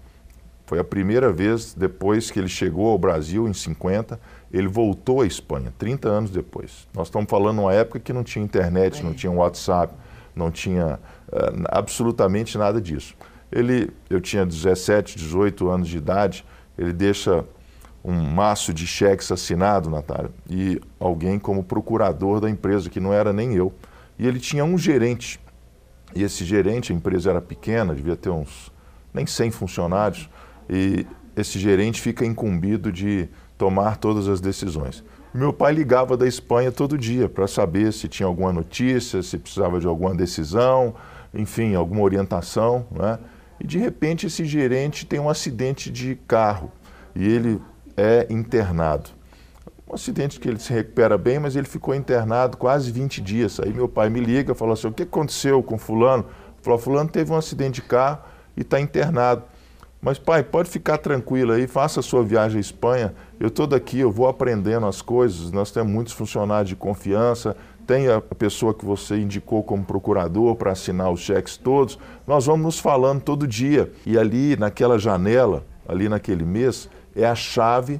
Foi 0.65 0.79
a 0.79 0.83
primeira 0.83 1.31
vez 1.31 1.73
depois 1.73 2.29
que 2.29 2.39
ele 2.39 2.49
chegou 2.49 2.89
ao 2.89 2.97
Brasil, 2.97 3.47
em 3.47 3.53
50, 3.53 4.19
ele 4.51 4.67
voltou 4.67 5.21
à 5.21 5.25
Espanha, 5.25 5.73
30 5.77 6.09
anos 6.09 6.29
depois. 6.29 6.87
Nós 6.93 7.07
estamos 7.07 7.29
falando 7.29 7.59
uma 7.59 7.73
época 7.73 7.99
que 7.99 8.11
não 8.11 8.23
tinha 8.23 8.43
internet, 8.43 9.03
não 9.03 9.13
tinha 9.13 9.31
WhatsApp, 9.31 9.93
não 10.35 10.51
tinha 10.51 10.99
é, 11.31 11.37
absolutamente 11.69 12.57
nada 12.57 12.81
disso. 12.81 13.15
Ele, 13.51 13.91
eu 14.09 14.19
tinha 14.19 14.45
17, 14.45 15.17
18 15.17 15.69
anos 15.69 15.87
de 15.87 15.97
idade, 15.97 16.45
ele 16.77 16.91
deixa 16.91 17.45
um 18.07 18.13
maço 18.13 18.73
de 18.73 18.87
cheques 18.87 19.29
assinado, 19.33 19.89
Natália, 19.89 20.31
e 20.49 20.79
alguém 20.97 21.37
como 21.37 21.61
procurador 21.61 22.39
da 22.39 22.49
empresa, 22.49 22.89
que 22.89 23.01
não 23.01 23.11
era 23.11 23.33
nem 23.33 23.53
eu. 23.53 23.73
E 24.17 24.25
ele 24.25 24.39
tinha 24.39 24.63
um 24.63 24.77
gerente. 24.77 25.37
E 26.15 26.23
esse 26.23 26.45
gerente, 26.45 26.93
a 26.93 26.95
empresa 26.95 27.31
era 27.31 27.41
pequena, 27.41 27.93
devia 27.93 28.15
ter 28.15 28.29
uns 28.29 28.71
nem 29.13 29.27
100 29.27 29.51
funcionários, 29.51 30.29
e 30.69 31.05
esse 31.35 31.59
gerente 31.59 32.01
fica 32.01 32.25
incumbido 32.25 32.93
de 32.93 33.27
tomar 33.57 33.97
todas 33.97 34.29
as 34.29 34.39
decisões. 34.39 35.03
Meu 35.33 35.51
pai 35.51 35.73
ligava 35.73 36.15
da 36.15 36.25
Espanha 36.25 36.71
todo 36.71 36.97
dia 36.97 37.27
para 37.27 37.45
saber 37.45 37.91
se 37.91 38.07
tinha 38.07 38.25
alguma 38.25 38.53
notícia, 38.53 39.21
se 39.21 39.37
precisava 39.37 39.81
de 39.81 39.85
alguma 39.85 40.15
decisão, 40.15 40.95
enfim, 41.33 41.75
alguma 41.75 42.03
orientação. 42.03 42.87
Né? 42.89 43.19
E 43.59 43.67
de 43.67 43.77
repente 43.77 44.27
esse 44.27 44.45
gerente 44.45 45.05
tem 45.05 45.19
um 45.19 45.29
acidente 45.29 45.91
de 45.91 46.15
carro 46.27 46.71
e 47.13 47.27
ele 47.27 47.61
é 47.97 48.27
internado. 48.29 49.09
Um 49.89 49.95
acidente 49.95 50.39
que 50.39 50.47
ele 50.47 50.59
se 50.59 50.71
recupera 50.71 51.17
bem, 51.17 51.39
mas 51.39 51.55
ele 51.55 51.67
ficou 51.67 51.95
internado 51.95 52.57
quase 52.57 52.91
20 52.91 53.21
dias. 53.21 53.59
Aí 53.59 53.73
meu 53.73 53.89
pai 53.89 54.09
me 54.09 54.19
liga, 54.19 54.53
fala 54.53 54.73
assim: 54.73 54.87
o 54.87 54.93
que 54.93 55.03
aconteceu 55.03 55.63
com 55.63 55.77
Fulano? 55.77 56.25
Falou: 56.61 56.77
Fulano 56.77 57.09
teve 57.09 57.31
um 57.31 57.35
acidente 57.35 57.81
de 57.81 57.87
carro 57.87 58.19
e 58.55 58.61
está 58.61 58.79
internado. 58.79 59.43
Mas, 59.99 60.19
pai, 60.19 60.43
pode 60.43 60.69
ficar 60.69 60.99
tranquilo 60.99 61.53
aí, 61.53 61.65
faça 61.65 62.01
a 62.01 62.03
sua 62.03 62.23
viagem 62.23 62.57
à 62.57 62.61
Espanha. 62.61 63.15
Eu 63.39 63.47
estou 63.47 63.65
daqui, 63.65 63.99
eu 63.99 64.11
vou 64.11 64.27
aprendendo 64.27 64.85
as 64.85 65.01
coisas. 65.01 65.51
Nós 65.51 65.71
temos 65.71 65.91
muitos 65.91 66.13
funcionários 66.13 66.69
de 66.69 66.75
confiança, 66.75 67.55
tem 67.87 68.07
a 68.07 68.21
pessoa 68.21 68.73
que 68.73 68.85
você 68.85 69.17
indicou 69.17 69.63
como 69.63 69.83
procurador 69.83 70.55
para 70.55 70.71
assinar 70.71 71.11
os 71.11 71.21
cheques 71.21 71.57
todos. 71.57 71.97
Nós 72.27 72.45
vamos 72.45 72.63
nos 72.63 72.79
falando 72.79 73.21
todo 73.21 73.47
dia. 73.47 73.91
E 74.05 74.19
ali, 74.19 74.55
naquela 74.55 74.99
janela, 74.99 75.65
ali 75.87 76.07
naquele 76.07 76.45
mês, 76.45 76.89
é 77.17 77.25
a 77.25 77.35
chave 77.35 77.99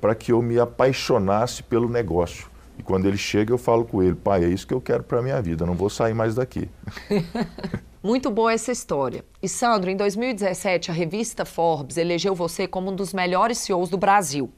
para 0.00 0.14
que 0.14 0.32
eu 0.32 0.42
me 0.42 0.58
apaixonasse 0.58 1.62
pelo 1.62 1.88
negócio. 1.88 2.48
E 2.78 2.82
quando 2.82 3.06
ele 3.06 3.16
chega, 3.16 3.52
eu 3.52 3.58
falo 3.58 3.84
com 3.84 4.02
ele: 4.02 4.14
pai, 4.14 4.44
é 4.44 4.48
isso 4.48 4.66
que 4.66 4.74
eu 4.74 4.80
quero 4.80 5.02
para 5.02 5.20
a 5.20 5.22
minha 5.22 5.40
vida, 5.40 5.64
não 5.64 5.74
vou 5.74 5.88
sair 5.88 6.14
mais 6.14 6.34
daqui. 6.34 6.68
Muito 8.02 8.30
boa 8.30 8.52
essa 8.52 8.70
história. 8.70 9.24
E 9.42 9.48
Sandro, 9.48 9.90
em 9.90 9.96
2017, 9.96 10.90
a 10.90 10.94
revista 10.94 11.46
Forbes 11.46 11.96
elegeu 11.96 12.34
você 12.34 12.68
como 12.68 12.90
um 12.90 12.94
dos 12.94 13.14
melhores 13.14 13.56
CEOs 13.58 13.88
do 13.88 13.96
Brasil. 13.96 14.52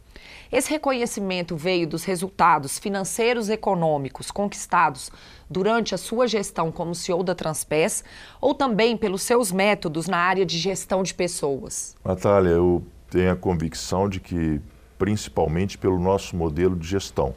Esse 0.50 0.70
reconhecimento 0.70 1.56
veio 1.56 1.86
dos 1.86 2.02
resultados 2.02 2.76
financeiros 2.76 3.48
e 3.48 3.52
econômicos 3.52 4.32
conquistados 4.32 5.12
durante 5.48 5.94
a 5.94 5.98
sua 5.98 6.26
gestão 6.26 6.72
como 6.72 6.92
CEO 6.92 7.22
da 7.22 7.36
Transpes 7.36 8.02
ou 8.40 8.52
também 8.52 8.96
pelos 8.96 9.22
seus 9.22 9.52
métodos 9.52 10.08
na 10.08 10.18
área 10.18 10.44
de 10.44 10.58
gestão 10.58 11.04
de 11.04 11.14
pessoas? 11.14 11.94
Natália, 12.04 12.50
eu 12.50 12.82
tenho 13.10 13.32
a 13.32 13.36
convicção 13.36 14.08
de 14.08 14.20
que, 14.20 14.60
principalmente 14.98 15.78
pelo 15.78 15.98
nosso 15.98 16.36
modelo 16.36 16.76
de 16.76 16.86
gestão, 16.86 17.34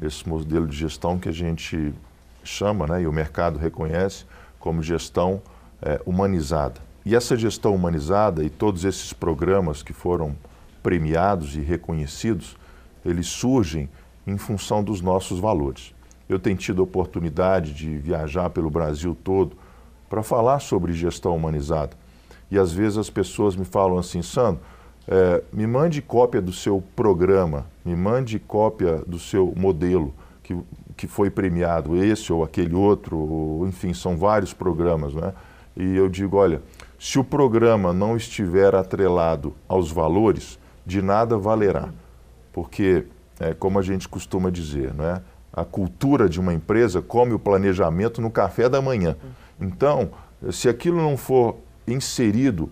esse 0.00 0.28
modelo 0.28 0.66
de 0.66 0.76
gestão 0.76 1.18
que 1.18 1.28
a 1.28 1.32
gente 1.32 1.92
chama, 2.44 2.86
né, 2.86 3.02
e 3.02 3.06
o 3.06 3.12
mercado 3.12 3.58
reconhece, 3.58 4.24
como 4.58 4.82
gestão 4.82 5.42
é, 5.80 6.00
humanizada. 6.06 6.80
E 7.04 7.16
essa 7.16 7.36
gestão 7.36 7.74
humanizada 7.74 8.44
e 8.44 8.50
todos 8.50 8.84
esses 8.84 9.12
programas 9.12 9.82
que 9.82 9.92
foram 9.92 10.36
premiados 10.82 11.56
e 11.56 11.60
reconhecidos, 11.60 12.56
eles 13.04 13.26
surgem 13.26 13.88
em 14.26 14.36
função 14.36 14.82
dos 14.82 15.00
nossos 15.00 15.40
valores. 15.40 15.92
Eu 16.28 16.38
tenho 16.38 16.56
tido 16.56 16.80
a 16.80 16.84
oportunidade 16.84 17.74
de 17.74 17.98
viajar 17.98 18.50
pelo 18.50 18.70
Brasil 18.70 19.16
todo 19.22 19.56
para 20.08 20.22
falar 20.22 20.60
sobre 20.60 20.92
gestão 20.92 21.34
humanizada. 21.34 21.96
E 22.50 22.58
às 22.58 22.72
vezes 22.72 22.98
as 22.98 23.10
pessoas 23.10 23.56
me 23.56 23.64
falam 23.64 23.98
assim, 23.98 24.22
Sandro, 24.22 24.62
é, 25.08 25.42
me 25.52 25.66
mande 25.66 26.00
cópia 26.00 26.40
do 26.40 26.52
seu 26.52 26.82
programa, 26.94 27.66
me 27.84 27.94
mande 27.96 28.38
cópia 28.38 29.02
do 29.06 29.18
seu 29.18 29.52
modelo 29.56 30.14
que, 30.42 30.56
que 30.96 31.06
foi 31.06 31.30
premiado, 31.30 31.96
esse 31.96 32.32
ou 32.32 32.44
aquele 32.44 32.74
outro, 32.74 33.16
ou, 33.16 33.66
enfim, 33.66 33.92
são 33.92 34.16
vários 34.16 34.52
programas, 34.52 35.14
né? 35.14 35.32
E 35.76 35.96
eu 35.96 36.08
digo, 36.08 36.36
olha, 36.36 36.62
se 36.98 37.18
o 37.18 37.24
programa 37.24 37.92
não 37.92 38.16
estiver 38.16 38.74
atrelado 38.74 39.54
aos 39.66 39.90
valores, 39.90 40.58
de 40.84 41.00
nada 41.00 41.38
valerá. 41.38 41.88
Porque, 42.52 43.06
é, 43.40 43.54
como 43.54 43.78
a 43.78 43.82
gente 43.82 44.08
costuma 44.08 44.50
dizer, 44.50 44.92
né? 44.92 45.22
a 45.52 45.64
cultura 45.64 46.28
de 46.28 46.40
uma 46.40 46.54
empresa 46.54 47.02
come 47.02 47.32
o 47.34 47.38
planejamento 47.38 48.22
no 48.22 48.30
café 48.30 48.68
da 48.68 48.80
manhã. 48.80 49.16
Então, 49.60 50.10
se 50.50 50.68
aquilo 50.68 50.96
não 50.96 51.16
for 51.16 51.56
inserido 51.86 52.70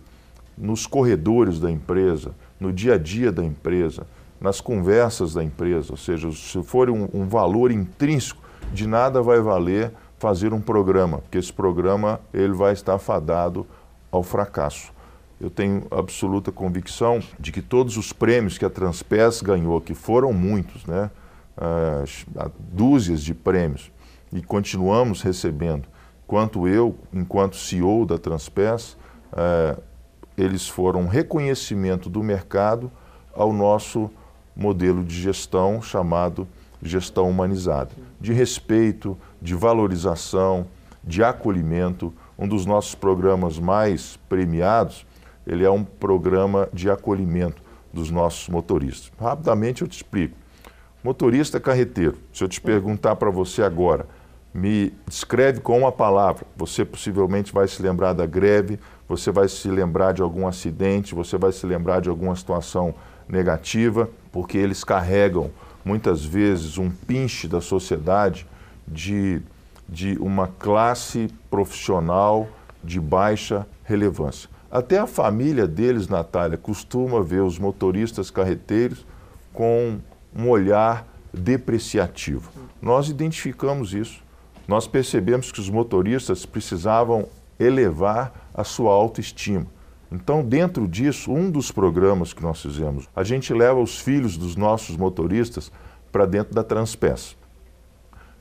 nos 0.60 0.86
corredores 0.86 1.58
da 1.58 1.70
empresa, 1.70 2.34
no 2.60 2.72
dia 2.72 2.94
a 2.94 2.98
dia 2.98 3.32
da 3.32 3.42
empresa, 3.42 4.06
nas 4.40 4.60
conversas 4.60 5.34
da 5.34 5.42
empresa, 5.42 5.92
ou 5.92 5.96
seja, 5.96 6.30
se 6.32 6.62
for 6.62 6.90
um, 6.90 7.08
um 7.12 7.26
valor 7.26 7.70
intrínseco, 7.70 8.42
de 8.72 8.86
nada 8.86 9.22
vai 9.22 9.40
valer 9.40 9.92
fazer 10.18 10.52
um 10.52 10.60
programa, 10.60 11.18
porque 11.18 11.38
esse 11.38 11.52
programa 11.52 12.20
ele 12.32 12.52
vai 12.52 12.74
estar 12.74 12.98
fadado 12.98 13.66
ao 14.12 14.22
fracasso. 14.22 14.92
Eu 15.40 15.48
tenho 15.48 15.86
absoluta 15.90 16.52
convicção 16.52 17.20
de 17.38 17.50
que 17.50 17.62
todos 17.62 17.96
os 17.96 18.12
prêmios 18.12 18.58
que 18.58 18.64
a 18.64 18.68
Transpes 18.68 19.40
ganhou, 19.40 19.80
que 19.80 19.94
foram 19.94 20.34
muitos, 20.34 20.84
né, 20.84 21.10
dúzias 22.58 23.22
de 23.22 23.32
prêmios, 23.32 23.90
e 24.30 24.42
continuamos 24.42 25.22
recebendo, 25.22 25.88
quanto 26.26 26.68
eu, 26.68 26.94
enquanto 27.12 27.56
CEO 27.56 28.04
da 28.04 28.18
Transpes, 28.18 28.96
uh, 29.32 29.80
eles 30.36 30.68
foram 30.68 31.02
um 31.02 31.06
reconhecimento 31.06 32.08
do 32.08 32.22
mercado 32.22 32.90
ao 33.34 33.52
nosso 33.52 34.10
modelo 34.56 35.04
de 35.04 35.20
gestão 35.20 35.80
chamado 35.80 36.46
gestão 36.82 37.28
humanizada, 37.28 37.90
de 38.20 38.32
respeito, 38.32 39.16
de 39.40 39.54
valorização, 39.54 40.66
de 41.04 41.22
acolhimento. 41.22 42.12
Um 42.38 42.48
dos 42.48 42.64
nossos 42.64 42.94
programas 42.94 43.58
mais 43.58 44.18
premiados, 44.28 45.06
ele 45.46 45.64
é 45.64 45.70
um 45.70 45.84
programa 45.84 46.68
de 46.72 46.90
acolhimento 46.90 47.62
dos 47.92 48.10
nossos 48.10 48.48
motoristas. 48.48 49.12
Rapidamente 49.20 49.82
eu 49.82 49.88
te 49.88 49.96
explico. 49.96 50.36
Motorista 51.02 51.58
carreteiro, 51.58 52.18
se 52.32 52.44
eu 52.44 52.48
te 52.48 52.60
perguntar 52.60 53.16
para 53.16 53.30
você 53.30 53.62
agora, 53.62 54.06
me 54.52 54.92
descreve 55.06 55.60
com 55.60 55.78
uma 55.78 55.92
palavra, 55.92 56.44
você 56.56 56.84
possivelmente 56.84 57.52
vai 57.52 57.68
se 57.68 57.80
lembrar 57.80 58.12
da 58.12 58.26
greve, 58.26 58.78
você 59.10 59.32
vai 59.32 59.48
se 59.48 59.68
lembrar 59.68 60.12
de 60.12 60.22
algum 60.22 60.46
acidente, 60.46 61.16
você 61.16 61.36
vai 61.36 61.50
se 61.50 61.66
lembrar 61.66 62.00
de 62.00 62.08
alguma 62.08 62.36
situação 62.36 62.94
negativa, 63.28 64.08
porque 64.30 64.56
eles 64.56 64.84
carregam 64.84 65.50
muitas 65.84 66.24
vezes 66.24 66.78
um 66.78 66.88
pinche 66.88 67.48
da 67.48 67.60
sociedade 67.60 68.46
de, 68.86 69.42
de 69.88 70.16
uma 70.18 70.46
classe 70.46 71.28
profissional 71.50 72.46
de 72.84 73.00
baixa 73.00 73.66
relevância. 73.82 74.48
Até 74.70 74.98
a 74.98 75.08
família 75.08 75.66
deles, 75.66 76.06
Natália, 76.06 76.56
costuma 76.56 77.20
ver 77.20 77.42
os 77.42 77.58
motoristas 77.58 78.30
carreteiros 78.30 79.04
com 79.52 79.98
um 80.32 80.48
olhar 80.48 81.04
depreciativo. 81.34 82.48
Nós 82.80 83.08
identificamos 83.08 83.92
isso. 83.92 84.22
Nós 84.68 84.86
percebemos 84.86 85.50
que 85.50 85.58
os 85.58 85.68
motoristas 85.68 86.46
precisavam 86.46 87.26
elevar 87.60 88.32
a 88.54 88.64
sua 88.64 88.92
autoestima. 88.92 89.66
Então, 90.10 90.42
dentro 90.42 90.88
disso, 90.88 91.30
um 91.30 91.50
dos 91.50 91.70
programas 91.70 92.32
que 92.32 92.42
nós 92.42 92.60
fizemos, 92.60 93.08
a 93.14 93.22
gente 93.22 93.54
leva 93.54 93.78
os 93.78 94.00
filhos 94.00 94.36
dos 94.36 94.56
nossos 94.56 94.96
motoristas 94.96 95.70
para 96.10 96.26
dentro 96.26 96.52
da 96.52 96.64
Transpes. 96.64 97.36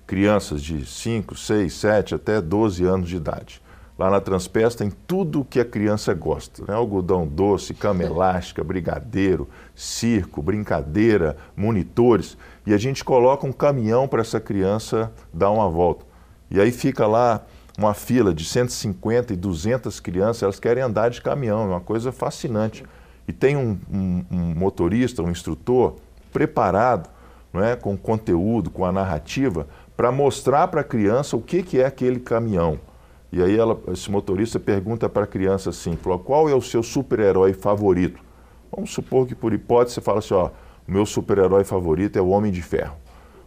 Crianças 0.08 0.64
de 0.64 0.84
5, 0.84 1.36
6, 1.36 1.72
7 1.72 2.16
até 2.16 2.42
12 2.42 2.84
anos 2.86 3.08
de 3.08 3.18
idade. 3.18 3.62
Lá 4.00 4.10
na 4.10 4.22
Transpes 4.22 4.76
tem 4.76 4.90
tudo 4.90 5.42
o 5.42 5.46
que 5.46 5.60
a 5.60 5.66
criança 5.66 6.14
gosta: 6.14 6.64
né? 6.66 6.74
algodão 6.74 7.28
doce, 7.28 7.74
cama 7.74 8.02
elástica, 8.02 8.64
brigadeiro, 8.64 9.48
circo, 9.76 10.42
brincadeira, 10.42 11.36
monitores. 11.56 12.38
E 12.66 12.74
a 12.74 12.78
gente 12.78 13.04
coloca 13.04 13.46
um 13.46 13.52
caminhão 13.52 14.08
para 14.08 14.22
essa 14.22 14.40
criança 14.40 15.12
dar 15.34 15.52
uma 15.52 15.70
volta. 15.70 16.06
E 16.50 16.60
aí 16.60 16.72
fica 16.72 17.06
lá 17.06 17.46
uma 17.80 17.94
fila 17.94 18.34
de 18.34 18.44
150 18.44 19.34
e 19.34 19.38
200 19.38 20.00
crianças, 20.02 20.44
elas 20.44 20.60
querem 20.60 20.84
andar 20.84 21.10
de 21.10 21.22
caminhão, 21.22 21.64
é 21.64 21.68
uma 21.68 21.80
coisa 21.80 22.12
fascinante. 22.12 22.84
E 23.26 23.32
tem 23.32 23.56
um, 23.56 23.80
um, 23.92 24.26
um 24.30 24.56
motorista, 24.56 25.24
um 25.24 25.30
instrutor 25.30 25.96
preparado, 26.32 27.10
não 27.54 27.64
é, 27.64 27.76
com 27.76 27.98
conteúdo, 27.98 28.70
com 28.70 28.84
a 28.86 28.92
narrativa, 28.92 29.66
para 29.96 30.12
mostrar 30.12 30.68
para 30.68 30.82
a 30.82 30.84
criança 30.84 31.38
o 31.38 31.42
que, 31.42 31.64
que 31.64 31.80
é 31.80 31.86
aquele 31.86 32.20
caminhão. 32.20 32.80
E 33.32 33.42
aí 33.42 33.58
ela, 33.58 33.80
esse 33.94 34.12
motorista 34.12 34.60
pergunta 34.60 35.08
para 35.08 35.24
a 35.24 35.28
criança 35.28 35.70
assim, 35.70 35.96
falou, 35.96 36.20
qual 36.20 36.50
é 36.50 36.54
o 36.54 36.62
seu 36.62 36.84
super-herói 36.84 37.54
favorito? 37.54 38.20
Vamos 38.72 38.92
supor 38.92 39.26
que 39.26 39.36
por 39.36 39.54
hipótese 39.54 39.96
você 39.96 40.02
fala 40.02 40.20
assim, 40.20 40.34
ó, 40.34 40.50
o 40.88 40.92
meu 40.92 41.06
super-herói 41.06 41.64
favorito 41.64 42.18
é 42.18 42.22
o 42.22 42.30
Homem 42.30 42.52
de 42.52 42.62
Ferro. 42.62 42.96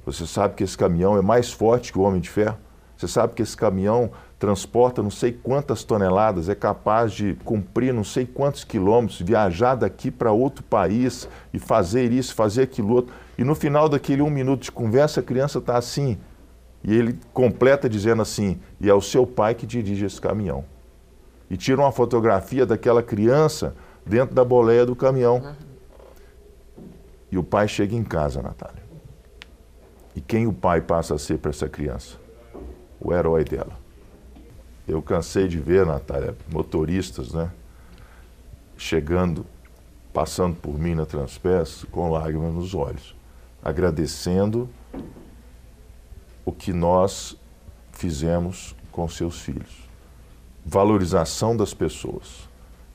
Você 0.06 0.26
sabe 0.26 0.54
que 0.54 0.64
esse 0.64 0.76
caminhão 0.76 1.18
é 1.18 1.22
mais 1.22 1.52
forte 1.52 1.92
que 1.92 1.98
o 1.98 2.02
Homem 2.02 2.20
de 2.20 2.30
Ferro? 2.30 2.56
Você 3.02 3.08
sabe 3.08 3.34
que 3.34 3.42
esse 3.42 3.56
caminhão 3.56 4.12
transporta 4.38 5.02
não 5.02 5.10
sei 5.10 5.32
quantas 5.32 5.82
toneladas, 5.82 6.48
é 6.48 6.54
capaz 6.54 7.12
de 7.12 7.36
cumprir 7.44 7.92
não 7.92 8.04
sei 8.04 8.24
quantos 8.24 8.62
quilômetros, 8.62 9.20
viajar 9.20 9.74
daqui 9.74 10.08
para 10.08 10.30
outro 10.30 10.62
país 10.62 11.28
e 11.52 11.58
fazer 11.58 12.12
isso, 12.12 12.32
fazer 12.32 12.62
aquilo 12.62 12.94
outro. 12.94 13.12
E 13.36 13.42
no 13.42 13.56
final 13.56 13.88
daquele 13.88 14.22
um 14.22 14.30
minuto 14.30 14.62
de 14.62 14.70
conversa, 14.70 15.18
a 15.18 15.22
criança 15.22 15.58
está 15.58 15.76
assim. 15.76 16.16
E 16.84 16.94
ele 16.94 17.18
completa 17.34 17.88
dizendo 17.88 18.22
assim: 18.22 18.60
e 18.80 18.88
é 18.88 18.94
o 18.94 19.00
seu 19.00 19.26
pai 19.26 19.56
que 19.56 19.66
dirige 19.66 20.04
esse 20.04 20.20
caminhão. 20.20 20.64
E 21.50 21.56
tira 21.56 21.80
uma 21.80 21.90
fotografia 21.90 22.64
daquela 22.64 23.02
criança 23.02 23.74
dentro 24.06 24.32
da 24.32 24.44
boleia 24.44 24.86
do 24.86 24.94
caminhão. 24.94 25.56
E 27.32 27.36
o 27.36 27.42
pai 27.42 27.66
chega 27.66 27.96
em 27.96 28.04
casa, 28.04 28.40
Natália. 28.40 28.84
E 30.14 30.20
quem 30.20 30.46
o 30.46 30.52
pai 30.52 30.80
passa 30.80 31.16
a 31.16 31.18
ser 31.18 31.38
para 31.38 31.50
essa 31.50 31.68
criança? 31.68 32.21
O 33.02 33.12
herói 33.12 33.44
dela. 33.44 33.76
Eu 34.86 35.02
cansei 35.02 35.48
de 35.48 35.58
ver, 35.58 35.84
Natália, 35.86 36.36
motoristas, 36.52 37.32
né? 37.32 37.50
Chegando, 38.76 39.44
passando 40.12 40.56
por 40.56 40.78
mim 40.78 40.94
na 40.94 41.06
Transpes 41.06 41.84
com 41.90 42.10
lágrimas 42.10 42.52
nos 42.54 42.74
olhos, 42.74 43.16
agradecendo 43.62 44.68
o 46.44 46.52
que 46.52 46.72
nós 46.72 47.36
fizemos 47.92 48.74
com 48.90 49.08
seus 49.08 49.40
filhos. 49.40 49.88
Valorização 50.64 51.56
das 51.56 51.74
pessoas 51.74 52.48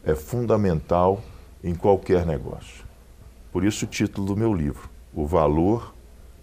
é 0.03 0.15
fundamental 0.15 1.21
em 1.63 1.75
qualquer 1.75 2.25
negócio. 2.25 2.85
Por 3.51 3.63
isso 3.63 3.85
o 3.85 3.87
título 3.87 4.27
do 4.27 4.37
meu 4.37 4.53
livro, 4.53 4.89
O 5.13 5.25
Valor 5.25 5.93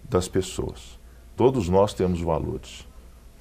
das 0.03 0.27
Pessoas. 0.27 0.99
Todos 1.35 1.67
nós 1.67 1.93
temos 1.93 2.21
valores. 2.21 2.85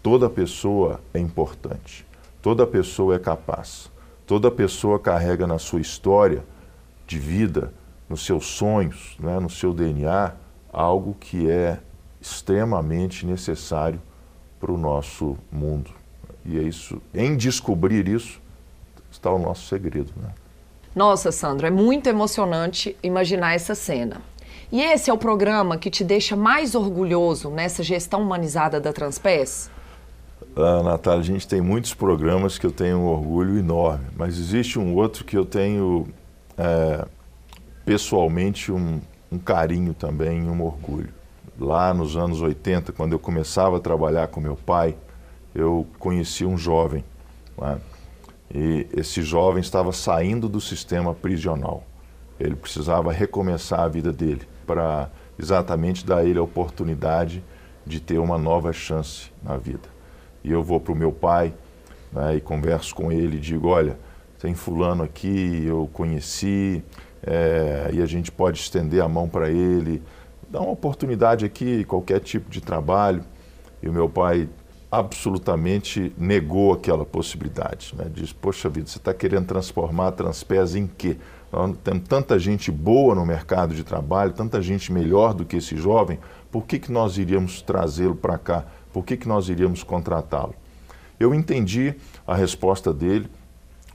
Toda 0.04 0.28
pessoa 0.28 1.00
é 1.14 1.18
importante. 1.18 2.04
Toda 2.42 2.66
pessoa 2.66 3.16
é 3.16 3.18
capaz. 3.18 3.90
Toda 4.26 4.50
pessoa 4.50 4.98
carrega 4.98 5.46
na 5.46 5.58
sua 5.58 5.80
história 5.80 6.44
de 7.06 7.18
vida, 7.18 7.72
nos 8.06 8.22
seus 8.26 8.44
sonhos, 8.44 9.16
né, 9.18 9.40
no 9.40 9.48
seu 9.48 9.72
DNA, 9.72 10.34
algo 10.70 11.16
que 11.18 11.50
é 11.50 11.78
extremamente 12.20 13.24
necessário 13.24 13.98
para 14.60 14.70
o 14.70 14.76
nosso 14.76 15.38
mundo. 15.50 15.90
E 16.44 16.58
é 16.58 16.62
isso, 16.62 17.00
em 17.14 17.34
descobrir 17.34 18.06
isso, 18.06 18.42
está 19.10 19.32
o 19.32 19.38
nosso 19.38 19.66
segredo. 19.68 20.12
Né? 20.18 20.28
Nossa, 20.94 21.32
Sandro, 21.32 21.66
é 21.66 21.70
muito 21.70 22.10
emocionante 22.10 22.94
imaginar 23.02 23.54
essa 23.54 23.74
cena. 23.74 24.20
E 24.70 24.82
esse 24.82 25.08
é 25.08 25.14
o 25.14 25.18
programa 25.18 25.78
que 25.78 25.88
te 25.88 26.04
deixa 26.04 26.36
mais 26.36 26.74
orgulhoso 26.74 27.48
nessa 27.48 27.82
gestão 27.82 28.20
humanizada 28.20 28.78
da 28.78 28.92
Transpes? 28.92 29.72
Ah, 30.56 30.82
Natália, 30.82 31.20
a 31.20 31.24
gente 31.24 31.48
tem 31.48 31.60
muitos 31.60 31.94
programas 31.94 32.58
que 32.58 32.66
eu 32.66 32.72
tenho 32.72 32.98
um 32.98 33.06
orgulho 33.06 33.58
enorme, 33.58 34.06
mas 34.16 34.38
existe 34.38 34.78
um 34.78 34.94
outro 34.94 35.24
que 35.24 35.36
eu 35.36 35.44
tenho 35.44 36.06
é, 36.56 37.04
pessoalmente 37.84 38.70
um, 38.70 39.00
um 39.30 39.38
carinho 39.38 39.92
também, 39.94 40.48
um 40.48 40.62
orgulho 40.62 41.12
lá 41.58 41.94
nos 41.94 42.16
anos 42.16 42.40
80, 42.42 42.92
quando 42.92 43.12
eu 43.12 43.18
começava 43.18 43.76
a 43.76 43.80
trabalhar 43.80 44.28
com 44.28 44.40
meu 44.40 44.56
pai, 44.56 44.96
eu 45.54 45.86
conheci 45.98 46.44
um 46.44 46.58
jovem. 46.58 47.04
E 48.52 48.86
esse 48.92 49.22
jovem 49.22 49.60
estava 49.60 49.92
saindo 49.92 50.48
do 50.48 50.60
sistema 50.60 51.14
prisional. 51.14 51.84
Ele 52.38 52.56
precisava 52.56 53.12
recomeçar 53.12 53.80
a 53.80 53.88
vida 53.88 54.12
dele 54.12 54.42
para 54.66 55.10
exatamente 55.38 56.04
dar 56.04 56.24
ele 56.24 56.38
a 56.38 56.42
oportunidade 56.42 57.42
de 57.86 58.00
ter 58.00 58.18
uma 58.18 58.38
nova 58.38 58.72
chance 58.72 59.30
na 59.42 59.56
vida. 59.56 59.93
E 60.44 60.52
eu 60.52 60.62
vou 60.62 60.78
para 60.78 60.92
o 60.92 60.96
meu 60.96 61.10
pai 61.10 61.52
né, 62.12 62.36
e 62.36 62.40
converso 62.40 62.94
com 62.94 63.10
ele 63.10 63.38
e 63.38 63.40
digo: 63.40 63.68
olha, 63.68 63.98
tem 64.38 64.54
fulano 64.54 65.02
aqui, 65.02 65.64
eu 65.66 65.88
conheci, 65.92 66.84
é, 67.26 67.90
e 67.92 68.02
a 68.02 68.06
gente 68.06 68.30
pode 68.30 68.60
estender 68.60 69.02
a 69.02 69.08
mão 69.08 69.28
para 69.28 69.50
ele 69.50 70.02
dá 70.54 70.60
uma 70.60 70.70
oportunidade 70.70 71.44
aqui, 71.44 71.84
qualquer 71.84 72.20
tipo 72.20 72.48
de 72.48 72.60
trabalho. 72.60 73.24
E 73.82 73.88
o 73.88 73.92
meu 73.92 74.08
pai 74.08 74.48
absolutamente 74.90 76.14
negou 76.16 76.72
aquela 76.72 77.04
possibilidade. 77.04 77.92
Né? 77.96 78.06
Diz, 78.14 78.32
poxa 78.32 78.68
vida, 78.68 78.86
você 78.86 78.98
está 78.98 79.12
querendo 79.12 79.46
transformar 79.46 80.08
a 80.08 80.12
Transpes 80.12 80.76
em 80.76 80.86
quê? 80.86 81.16
Temos 81.82 82.08
tanta 82.08 82.38
gente 82.38 82.70
boa 82.70 83.14
no 83.16 83.26
mercado 83.26 83.74
de 83.74 83.82
trabalho, 83.82 84.32
tanta 84.32 84.62
gente 84.62 84.92
melhor 84.92 85.34
do 85.34 85.44
que 85.44 85.56
esse 85.56 85.76
jovem, 85.76 86.18
por 86.50 86.64
que, 86.64 86.78
que 86.78 86.90
nós 86.90 87.18
iríamos 87.18 87.60
trazê-lo 87.60 88.14
para 88.14 88.38
cá? 88.38 88.64
Por 88.94 89.04
que, 89.04 89.16
que 89.16 89.26
nós 89.26 89.48
iríamos 89.48 89.82
contratá-lo? 89.82 90.54
Eu 91.18 91.34
entendi 91.34 91.96
a 92.24 92.36
resposta 92.36 92.94
dele, 92.94 93.28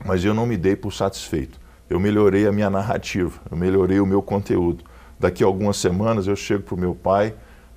mas 0.04 0.22
eu 0.22 0.34
não 0.34 0.44
me 0.44 0.58
dei 0.58 0.76
por 0.76 0.92
satisfeito. 0.92 1.58
Eu 1.88 1.98
melhorei 1.98 2.46
a 2.46 2.52
minha 2.52 2.68
narrativa, 2.68 3.40
eu 3.50 3.56
melhorei 3.56 3.98
o 3.98 4.04
meu 4.04 4.20
conteúdo. 4.20 4.84
Daqui 5.18 5.42
a 5.42 5.46
algumas 5.46 5.78
semanas 5.78 6.26
eu 6.26 6.36
chego 6.36 6.64
para 6.64 6.74
o 6.74 6.78
meu 6.78 6.94
pai 6.94 7.34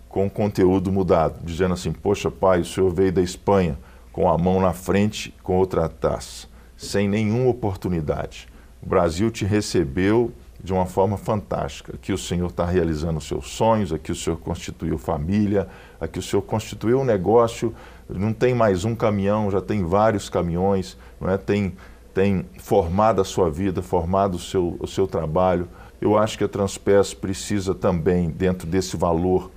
com 0.10 0.30
conteúdo 0.30 0.92
mudado, 0.92 1.40
dizendo 1.46 1.74
assim: 1.74 1.94
Poxa, 1.94 2.30
pai, 2.30 2.60
o 2.60 2.66
senhor 2.66 2.94
veio 2.94 3.14
da 3.14 3.22
Espanha 3.22 3.80
com 4.12 4.30
a 4.30 4.38
mão 4.38 4.60
na 4.60 4.74
frente 4.74 5.34
com 5.42 5.56
outra 5.58 5.88
taça, 5.88 6.48
sem 6.76 7.08
nenhuma 7.08 7.50
oportunidade. 7.50 8.50
O 8.82 8.90
Brasil 8.90 9.32
te 9.32 9.46
recebeu 9.46 10.34
de 10.64 10.72
uma 10.72 10.86
forma 10.86 11.18
fantástica. 11.18 11.94
Aqui 11.94 12.14
o 12.14 12.18
Senhor 12.18 12.48
está 12.48 12.66
realizando 12.66 13.18
os 13.18 13.28
seus 13.28 13.50
sonhos, 13.50 13.92
aqui 13.92 14.12
o 14.12 14.16
Senhor 14.16 14.38
constituiu 14.38 14.98
família, 14.98 15.68
aqui 16.04 16.20
o 16.20 16.22
Senhor 16.22 16.42
constituiu 16.42 17.02
um 17.02 17.04
negócio, 17.04 17.74
não 18.10 18.34
tem 18.34 18.54
mais 18.54 18.86
um 18.86 18.96
caminhão, 18.96 19.50
já 19.50 19.62
tem 19.62 19.84
vários 19.84 20.30
caminhões, 20.30 20.98
não 21.20 21.30
é? 21.30 21.38
tem, 21.38 21.74
tem 22.14 22.46
formado 22.60 23.22
a 23.22 23.26
sua 23.26 23.50
vida, 23.50 23.82
formado 23.82 24.36
o 24.36 24.40
seu, 24.40 24.76
o 24.80 24.88
seu 24.88 25.08
trabalho. 25.08 25.68
Eu 26.02 26.18
acho 26.18 26.38
que 26.38 26.44
a 26.44 26.48
Transpes 26.48 27.14
precisa 27.14 27.74
também, 27.74 28.30
dentro 28.30 28.68
desse 28.68 28.98
valor, 28.98 29.50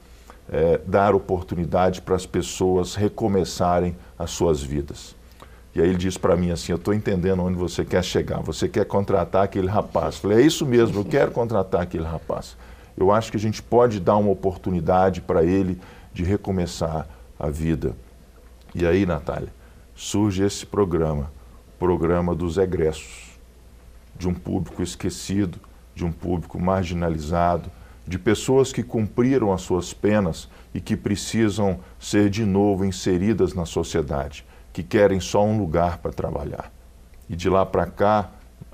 é, 0.48 0.80
dar 0.86 1.14
oportunidade 1.14 2.00
para 2.00 2.14
as 2.14 2.24
pessoas 2.24 2.94
recomeçarem 2.94 3.96
as 4.18 4.30
suas 4.30 4.62
vidas. 4.62 5.16
E 5.74 5.82
aí 5.82 5.88
ele 5.88 5.98
diz 5.98 6.16
para 6.16 6.36
mim 6.36 6.50
assim: 6.50 6.72
Eu 6.72 6.76
estou 6.76 6.94
entendendo 6.94 7.42
onde 7.42 7.58
você 7.58 7.84
quer 7.84 8.02
chegar. 8.02 8.40
Você 8.40 8.66
quer 8.68 8.86
contratar 8.86 9.44
aquele 9.44 9.66
rapaz. 9.66 10.14
Eu 10.14 10.22
falei: 10.22 10.38
É 10.38 10.40
isso 10.40 10.64
mesmo, 10.64 11.00
eu 11.00 11.04
quero 11.04 11.30
contratar 11.32 11.82
aquele 11.82 12.04
rapaz. 12.04 12.56
Eu 12.96 13.12
acho 13.12 13.30
que 13.30 13.36
a 13.36 13.40
gente 13.40 13.62
pode 13.62 14.00
dar 14.00 14.16
uma 14.16 14.30
oportunidade 14.30 15.20
para 15.20 15.44
ele 15.44 15.78
de 16.16 16.24
recomeçar 16.24 17.06
a 17.38 17.50
vida. 17.50 17.94
E 18.74 18.86
aí, 18.86 19.04
Natália, 19.04 19.52
surge 19.94 20.42
esse 20.42 20.64
programa, 20.64 21.30
programa 21.78 22.34
dos 22.34 22.56
egressos, 22.56 23.38
de 24.18 24.26
um 24.26 24.32
público 24.32 24.82
esquecido, 24.82 25.60
de 25.94 26.06
um 26.06 26.10
público 26.10 26.58
marginalizado, 26.58 27.70
de 28.06 28.18
pessoas 28.18 28.72
que 28.72 28.82
cumpriram 28.82 29.52
as 29.52 29.60
suas 29.60 29.92
penas 29.92 30.48
e 30.72 30.80
que 30.80 30.96
precisam 30.96 31.80
ser 32.00 32.30
de 32.30 32.46
novo 32.46 32.86
inseridas 32.86 33.52
na 33.52 33.66
sociedade, 33.66 34.42
que 34.72 34.82
querem 34.82 35.20
só 35.20 35.44
um 35.44 35.58
lugar 35.58 35.98
para 35.98 36.12
trabalhar. 36.12 36.72
E 37.28 37.36
de 37.36 37.50
lá 37.50 37.66
para 37.66 37.84
cá, 37.84 38.30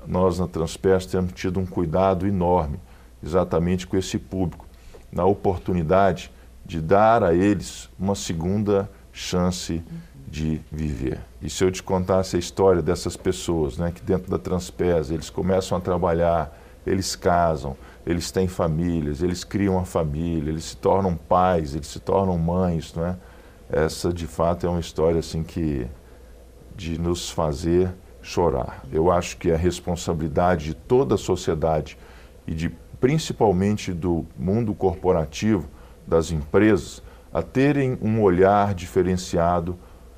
nós 0.07 0.39
na 0.39 0.47
Transpers 0.47 1.05
temos 1.05 1.33
tido 1.33 1.59
um 1.59 1.65
cuidado 1.65 2.25
enorme, 2.25 2.79
exatamente 3.21 3.85
com 3.85 3.97
esse 3.97 4.17
público, 4.17 4.65
na 5.11 5.25
oportunidade 5.25 6.31
de 6.73 6.81
dar 6.81 7.23
a 7.23 7.35
eles 7.35 7.87
uma 7.99 8.15
segunda 8.15 8.89
chance 9.11 9.83
de 10.27 10.59
viver. 10.71 11.19
E 11.39 11.47
se 11.47 11.63
eu 11.63 11.71
te 11.71 11.83
contasse 11.83 12.35
a 12.35 12.39
história 12.39 12.81
dessas 12.81 13.15
pessoas, 13.15 13.77
né, 13.77 13.91
que 13.91 14.01
dentro 14.01 14.31
da 14.31 14.39
Transpes 14.39 15.11
eles 15.11 15.29
começam 15.29 15.77
a 15.77 15.81
trabalhar, 15.81 16.59
eles 16.83 17.15
casam, 17.15 17.77
eles 18.07 18.31
têm 18.31 18.47
famílias, 18.47 19.21
eles 19.21 19.43
criam 19.43 19.75
uma 19.75 19.85
família, 19.85 20.49
eles 20.49 20.65
se 20.65 20.77
tornam 20.77 21.15
pais, 21.15 21.75
eles 21.75 21.85
se 21.85 21.99
tornam 21.99 22.39
mães, 22.39 22.91
não 22.95 23.05
é? 23.05 23.17
Essa, 23.69 24.11
de 24.11 24.25
fato, 24.25 24.65
é 24.65 24.69
uma 24.69 24.79
história 24.79 25.19
assim 25.19 25.43
que 25.43 25.85
de 26.75 26.99
nos 26.99 27.29
fazer 27.29 27.93
chorar. 28.19 28.83
Eu 28.91 29.11
acho 29.11 29.37
que 29.37 29.51
a 29.51 29.57
responsabilidade 29.57 30.65
de 30.65 30.73
toda 30.73 31.13
a 31.13 31.19
sociedade 31.19 31.99
e 32.47 32.55
de 32.55 32.69
principalmente 32.99 33.93
do 33.93 34.25
mundo 34.35 34.73
corporativo, 34.73 35.69
das 36.05 36.31
empresas, 36.31 37.01
a 37.33 37.41
terem 37.41 37.97
um 38.01 38.21
olhar 38.21 38.73
diferenciado 38.73 39.77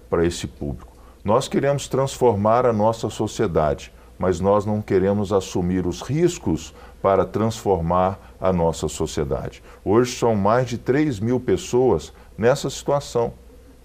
para 0.10 0.26
esse 0.26 0.48
público. 0.48 0.92
Nós 1.24 1.48
queremos 1.48 1.88
transformar 1.88 2.66
a 2.66 2.74
nossa 2.74 3.10
sociedade, 3.10 3.92
mas 4.18 4.40
nós 4.40 4.66
não 4.66 4.82
queremos 4.82 5.34
assumir 5.34 5.88
os 5.88 6.02
riscos 6.02 6.74
para 7.02 7.26
transformar 7.26 8.20
a 8.40 8.52
nossa 8.52 8.88
sociedade. 8.88 9.64
Hoje 9.84 10.16
são 10.16 10.36
mais 10.36 10.68
de 10.68 10.78
3 10.78 11.20
mil 11.20 11.40
pessoas 11.40 12.14
nessa 12.38 12.70
situação, 12.70 13.34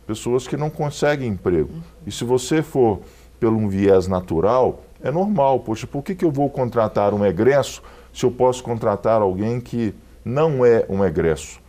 pessoas 0.07 0.47
que 0.47 0.57
não 0.57 0.71
conseguem 0.71 1.29
emprego. 1.29 1.71
E 2.07 2.13
se 2.13 2.25
você 2.25 2.63
for 2.63 3.01
pelo 3.39 3.57
um 3.57 3.69
viés 3.69 4.07
natural, 4.07 4.83
é 5.03 5.11
normal. 5.11 5.61
Poxa, 5.61 5.87
por 5.87 6.03
que, 6.03 6.15
que 6.15 6.25
eu 6.25 6.31
vou 6.31 6.51
contratar 6.51 7.15
um 7.15 7.25
egresso 7.25 7.83
se 8.13 8.25
eu 8.25 8.31
posso 8.31 8.63
contratar 8.63 9.23
alguém 9.23 9.61
que 9.61 9.95
não 10.25 10.65
é 10.65 10.85
um 10.89 11.05
egresso? 11.05 11.61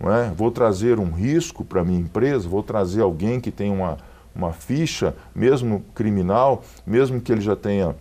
É? 0.00 0.30
Vou 0.30 0.50
trazer 0.50 0.98
um 0.98 1.10
risco 1.10 1.64
para 1.64 1.80
a 1.80 1.84
minha 1.84 1.98
empresa, 1.98 2.48
vou 2.48 2.62
trazer 2.62 3.02
alguém 3.02 3.40
que 3.40 3.50
tem 3.50 3.70
uma 3.70 3.98
uma 4.38 4.52
ficha, 4.52 5.16
mesmo 5.34 5.84
criminal, 5.94 6.62
mesmo 6.86 7.20
que 7.20 7.32
ele 7.32 7.40
já 7.40 7.56
tenha 7.56 7.96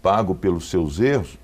pago 0.00 0.34
pelos 0.34 0.70
seus 0.70 0.98
erros, 0.98 1.38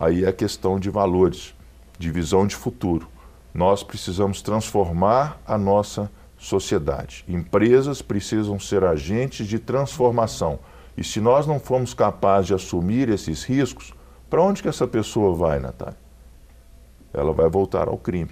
aí 0.00 0.24
é 0.24 0.32
questão 0.32 0.80
de 0.80 0.88
valores, 0.88 1.54
de 1.98 2.10
visão 2.10 2.46
de 2.46 2.56
futuro. 2.56 3.06
Nós 3.52 3.82
precisamos 3.82 4.40
transformar 4.40 5.38
a 5.46 5.58
nossa 5.58 6.10
sociedade. 6.38 7.24
Empresas 7.28 8.00
precisam 8.00 8.58
ser 8.58 8.82
agentes 8.82 9.46
de 9.46 9.58
transformação. 9.58 10.58
E 10.96 11.04
se 11.04 11.20
nós 11.20 11.46
não 11.46 11.60
formos 11.60 11.92
capazes 11.92 12.46
de 12.46 12.54
assumir 12.54 13.10
esses 13.10 13.44
riscos, 13.44 13.92
para 14.30 14.42
onde 14.42 14.62
que 14.62 14.68
essa 14.68 14.86
pessoa 14.86 15.34
vai, 15.34 15.60
Natália? 15.60 15.96
Ela 17.12 17.32
vai 17.32 17.48
voltar 17.50 17.88
ao 17.88 17.98
crime. 17.98 18.30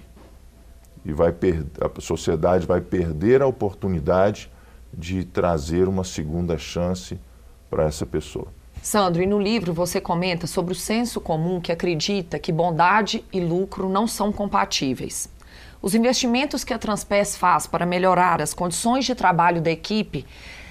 E 1.03 1.11
vai 1.11 1.33
a 1.79 2.01
sociedade 2.01 2.65
vai 2.65 2.81
perder 2.81 3.41
a 3.41 3.47
oportunidade 3.47 4.51
de 4.93 5.23
trazer 5.23 5.87
uma 5.87 6.03
segunda 6.03 6.57
chance 6.57 7.19
para 7.69 7.85
essa 7.85 8.05
pessoa. 8.05 8.47
Sandro, 8.81 9.21
e 9.21 9.27
no 9.27 9.39
livro 9.39 9.73
você 9.73 10.01
comenta 10.01 10.47
sobre 10.47 10.73
o 10.73 10.75
senso 10.75 11.21
comum 11.21 11.61
que 11.61 11.71
acredita 11.71 12.39
que 12.39 12.51
bondade 12.51 13.23
e 13.31 13.39
lucro 13.39 13.87
não 13.87 14.07
são 14.07 14.31
compatíveis. 14.31 15.29
Os 15.81 15.95
investimentos 15.95 16.63
que 16.63 16.73
a 16.73 16.77
Transpes 16.77 17.35
faz 17.35 17.65
para 17.65 17.85
melhorar 17.85 18.41
as 18.41 18.53
condições 18.53 19.05
de 19.05 19.15
trabalho 19.15 19.61
da 19.61 19.71
equipe 19.71 20.25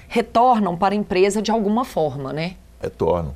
retornam 0.07 0.77
para 0.77 0.93
a 0.93 0.97
empresa 0.97 1.41
de 1.41 1.51
alguma 1.51 1.85
forma, 1.85 2.31
né? 2.31 2.55
Retornam. 2.81 3.35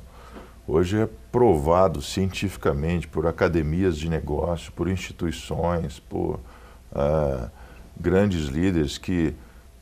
Hoje 0.66 1.02
é 1.02 1.08
provado 1.30 2.02
cientificamente 2.02 3.06
por 3.06 3.26
academias 3.26 3.96
de 3.96 4.08
negócio, 4.08 4.72
por 4.72 4.88
instituições, 4.88 6.00
por 6.00 6.40
uh, 6.96 7.50
grandes 8.00 8.46
líderes 8.46 8.98
que 8.98 9.34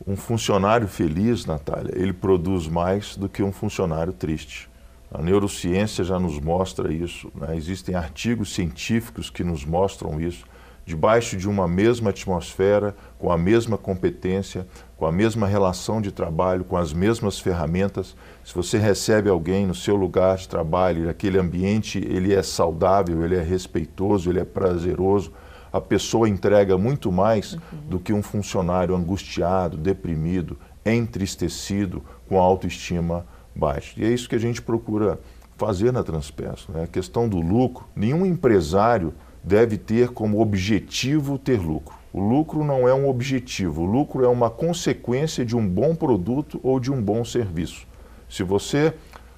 um 0.06 0.16
funcionário 0.16 0.86
feliz, 0.86 1.46
Natália, 1.46 1.92
ele 1.94 2.12
produz 2.12 2.68
mais 2.68 3.16
do 3.16 3.28
que 3.28 3.42
um 3.42 3.52
funcionário 3.52 4.12
triste. 4.12 4.68
A 5.10 5.22
neurociência 5.22 6.04
já 6.04 6.18
nos 6.18 6.40
mostra 6.40 6.92
isso. 6.92 7.30
Né? 7.34 7.56
Existem 7.56 7.94
artigos 7.94 8.52
científicos 8.52 9.30
que 9.30 9.44
nos 9.44 9.64
mostram 9.64 10.20
isso. 10.20 10.44
Debaixo 10.84 11.36
de 11.36 11.48
uma 11.48 11.66
mesma 11.66 12.10
atmosfera, 12.10 12.94
com 13.18 13.32
a 13.32 13.38
mesma 13.38 13.78
competência, 13.78 14.66
com 14.98 15.06
a 15.06 15.12
mesma 15.12 15.46
relação 15.46 16.02
de 16.02 16.12
trabalho, 16.12 16.64
com 16.64 16.76
as 16.76 16.92
mesmas 16.92 17.38
ferramentas, 17.38 18.14
se 18.44 18.54
você 18.54 18.76
recebe 18.76 19.30
alguém 19.30 19.66
no 19.66 19.74
seu 19.74 19.96
lugar 19.96 20.36
de 20.36 20.46
trabalho, 20.46 21.08
aquele 21.08 21.38
ambiente 21.38 21.98
ele 21.98 22.34
é 22.34 22.42
saudável, 22.42 23.24
ele 23.24 23.36
é 23.36 23.42
respeitoso, 23.42 24.28
ele 24.28 24.40
é 24.40 24.44
prazeroso, 24.44 25.32
a 25.74 25.80
pessoa 25.80 26.28
entrega 26.28 26.78
muito 26.78 27.10
mais 27.10 27.54
uhum. 27.54 27.60
do 27.90 27.98
que 27.98 28.12
um 28.12 28.22
funcionário 28.22 28.94
angustiado, 28.94 29.76
deprimido, 29.76 30.56
entristecido, 30.86 32.00
com 32.28 32.38
autoestima 32.38 33.26
baixa. 33.56 33.92
E 33.96 34.04
é 34.04 34.08
isso 34.08 34.28
que 34.28 34.36
a 34.36 34.38
gente 34.38 34.62
procura 34.62 35.18
fazer 35.56 35.92
na 35.92 36.04
Transpeço. 36.04 36.70
Né? 36.70 36.84
A 36.84 36.86
questão 36.86 37.28
do 37.28 37.40
lucro, 37.40 37.86
nenhum 37.96 38.24
empresário 38.24 39.12
deve 39.42 39.76
ter 39.76 40.10
como 40.10 40.40
objetivo 40.40 41.38
ter 41.38 41.60
lucro. 41.60 41.96
O 42.12 42.20
lucro 42.20 42.62
não 42.62 42.86
é 42.86 42.94
um 42.94 43.08
objetivo, 43.08 43.82
o 43.82 43.84
lucro 43.84 44.24
é 44.24 44.28
uma 44.28 44.48
consequência 44.48 45.44
de 45.44 45.56
um 45.56 45.68
bom 45.68 45.92
produto 45.92 46.60
ou 46.62 46.78
de 46.78 46.92
um 46.92 47.02
bom 47.02 47.24
serviço. 47.24 47.84
Se 48.28 48.44
você 48.44 48.94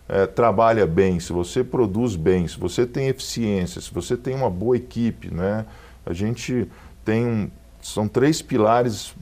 é, 0.06 0.26
trabalha 0.26 0.86
bem, 0.86 1.18
se 1.18 1.32
você 1.32 1.64
produz 1.64 2.14
bem, 2.14 2.46
se 2.46 2.58
você 2.58 2.84
tem 2.84 3.08
eficiência, 3.08 3.80
se 3.80 3.90
você 3.90 4.18
tem 4.18 4.34
uma 4.34 4.50
boa 4.50 4.76
equipe, 4.76 5.34
né? 5.34 5.64
A 6.06 6.12
gente 6.12 6.68
tem 7.04 7.26
um, 7.26 7.50
são 7.82 8.06
três 8.06 8.40
pilares 8.40 9.14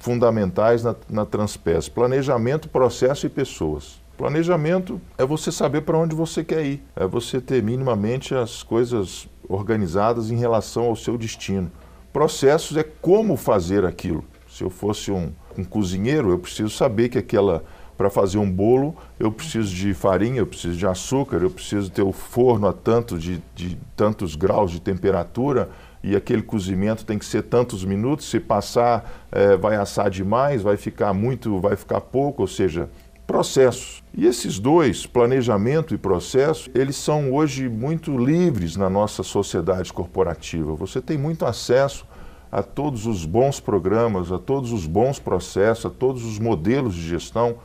fundamentais 0.00 0.84
na, 0.84 0.94
na 1.08 1.24
Transpes: 1.24 1.88
planejamento, 1.88 2.68
processo 2.68 3.26
e 3.26 3.30
pessoas. 3.30 4.00
Planejamento 4.16 5.00
é 5.18 5.26
você 5.26 5.50
saber 5.50 5.82
para 5.82 5.98
onde 5.98 6.14
você 6.14 6.44
quer 6.44 6.64
ir, 6.64 6.82
é 6.94 7.06
você 7.06 7.40
ter 7.40 7.62
minimamente 7.62 8.34
as 8.34 8.62
coisas 8.62 9.28
organizadas 9.48 10.30
em 10.30 10.36
relação 10.36 10.84
ao 10.84 10.96
seu 10.96 11.18
destino. 11.18 11.70
Processos 12.12 12.76
é 12.76 12.82
como 12.82 13.36
fazer 13.36 13.84
aquilo. 13.84 14.24
Se 14.48 14.64
eu 14.64 14.70
fosse 14.70 15.10
um, 15.10 15.32
um 15.56 15.64
cozinheiro, 15.64 16.30
eu 16.30 16.38
preciso 16.38 16.70
saber 16.70 17.10
que 17.10 17.18
aquela 17.18 17.62
para 17.96 18.10
fazer 18.10 18.38
um 18.38 18.50
bolo, 18.50 18.94
eu 19.18 19.32
preciso 19.32 19.74
de 19.74 19.94
farinha, 19.94 20.38
eu 20.38 20.46
preciso 20.46 20.76
de 20.76 20.86
açúcar, 20.86 21.38
eu 21.38 21.50
preciso 21.50 21.90
ter 21.90 22.02
o 22.02 22.12
forno 22.12 22.68
a 22.68 22.72
tanto 22.72 23.18
de, 23.18 23.42
de 23.54 23.78
tantos 23.96 24.34
graus 24.34 24.70
de 24.70 24.80
temperatura, 24.80 25.70
e 26.06 26.14
aquele 26.14 26.40
cozimento 26.40 27.04
tem 27.04 27.18
que 27.18 27.24
ser 27.24 27.42
tantos 27.42 27.84
minutos, 27.84 28.30
se 28.30 28.38
passar 28.38 29.26
é, 29.32 29.56
vai 29.56 29.74
assar 29.74 30.08
demais, 30.08 30.62
vai 30.62 30.76
ficar 30.76 31.12
muito, 31.12 31.58
vai 31.58 31.74
ficar 31.74 32.00
pouco, 32.00 32.42
ou 32.42 32.48
seja, 32.48 32.88
processos. 33.26 34.04
E 34.14 34.24
esses 34.24 34.60
dois, 34.60 35.04
planejamento 35.04 35.92
e 35.92 35.98
processo, 35.98 36.70
eles 36.72 36.94
são 36.94 37.34
hoje 37.34 37.68
muito 37.68 38.16
livres 38.16 38.76
na 38.76 38.88
nossa 38.88 39.24
sociedade 39.24 39.92
corporativa. 39.92 40.76
Você 40.76 41.00
tem 41.00 41.18
muito 41.18 41.44
acesso 41.44 42.06
a 42.52 42.62
todos 42.62 43.04
os 43.04 43.24
bons 43.24 43.58
programas, 43.58 44.30
a 44.30 44.38
todos 44.38 44.70
os 44.70 44.86
bons 44.86 45.18
processos, 45.18 45.86
a 45.86 45.90
todos 45.90 46.24
os 46.24 46.38
modelos 46.38 46.94
de 46.94 47.02
gestão. 47.02 47.56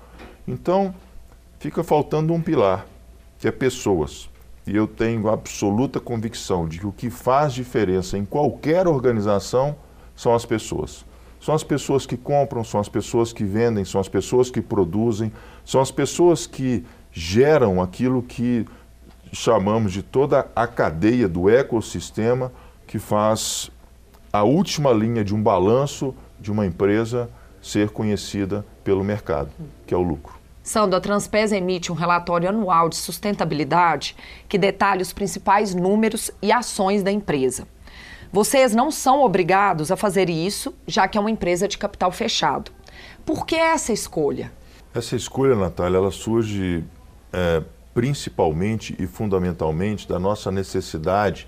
Então, 0.48 0.96
fica 1.60 1.84
faltando 1.84 2.34
um 2.34 2.42
pilar, 2.42 2.88
que 3.38 3.48
é 3.48 3.52
pessoas 3.52 4.31
e 4.66 4.76
eu 4.76 4.88
tenho 4.88 5.30
absoluta 5.30 6.00
convicção 6.00 6.68
de 6.68 6.80
que 6.80 6.88
o 6.88 6.92
que 6.92 7.10
faz 7.10 7.54
diferença 7.54 8.18
em 8.18 8.26
qualquer 8.26 8.88
organização 8.88 9.76
são 10.16 10.34
as 10.34 10.46
pessoas. 10.46 11.06
São 11.40 11.56
as 11.56 11.64
pessoas 11.64 12.06
que 12.06 12.16
compram, 12.16 12.64
são 12.64 12.80
as 12.80 12.88
pessoas 12.88 13.34
que 13.34 13.44
vendem, 13.44 13.84
são 13.84 14.00
as 14.00 14.08
pessoas 14.08 14.52
que 14.52 14.62
produzem, 14.62 15.32
são 15.66 15.82
as 15.82 15.90
pessoas 15.90 16.46
que 16.46 16.86
geram 17.12 17.82
aquilo 17.82 18.22
que 18.22 18.66
chamamos 19.34 19.92
de 19.92 20.04
toda 20.04 20.48
a 20.56 20.68
cadeia 20.68 21.28
do 21.28 21.50
ecossistema 21.50 22.52
que 22.86 23.00
faz 23.00 23.72
a 24.32 24.44
última 24.44 24.92
linha 24.92 25.24
de 25.24 25.34
um 25.34 25.42
balanço 25.42 26.14
de 26.40 26.52
uma 26.52 26.66
empresa 26.66 27.30
ser 27.62 27.90
conhecida 27.90 28.66
pelo 28.84 29.04
mercado, 29.04 29.50
que 29.86 29.94
é 29.94 29.98
o 29.98 30.02
lucro. 30.02 30.41
Sandro, 30.64 30.98
a 30.98 31.02
Transpes 31.02 31.52
emite 31.52 31.92
um 31.92 31.96
relatório 31.96 32.48
anual 32.48 32.88
de 32.88 32.96
sustentabilidade 32.96 34.16
que 34.48 34.58
detalha 34.58 35.02
os 35.02 35.12
principais 35.12 35.74
números 35.74 36.30
e 36.42 36.52
ações 36.52 37.02
da 37.02 37.12
empresa. 37.12 37.68
Vocês 38.32 38.74
não 38.74 38.92
são 38.92 39.24
obrigados 39.24 39.92
a 39.92 39.98
fazer 39.98 40.30
isso, 40.30 40.74
já 40.88 41.08
que 41.08 41.18
é 41.18 41.22
uma 41.22 41.32
empresa 41.32 41.68
de 41.68 41.78
capital 41.78 42.12
fechado. 42.12 42.72
Por 43.26 43.46
que 43.46 43.56
essa 43.56 43.92
escolha? 43.92 44.52
Essa 44.94 45.16
escolha, 45.16 45.56
Natália, 45.56 45.98
ela 45.98 46.12
surge 46.12 46.84
é, 47.34 47.64
principalmente 47.94 48.96
e 49.00 49.08
fundamentalmente 49.08 50.08
da 50.08 50.20
nossa 50.20 50.52
necessidade 50.52 51.48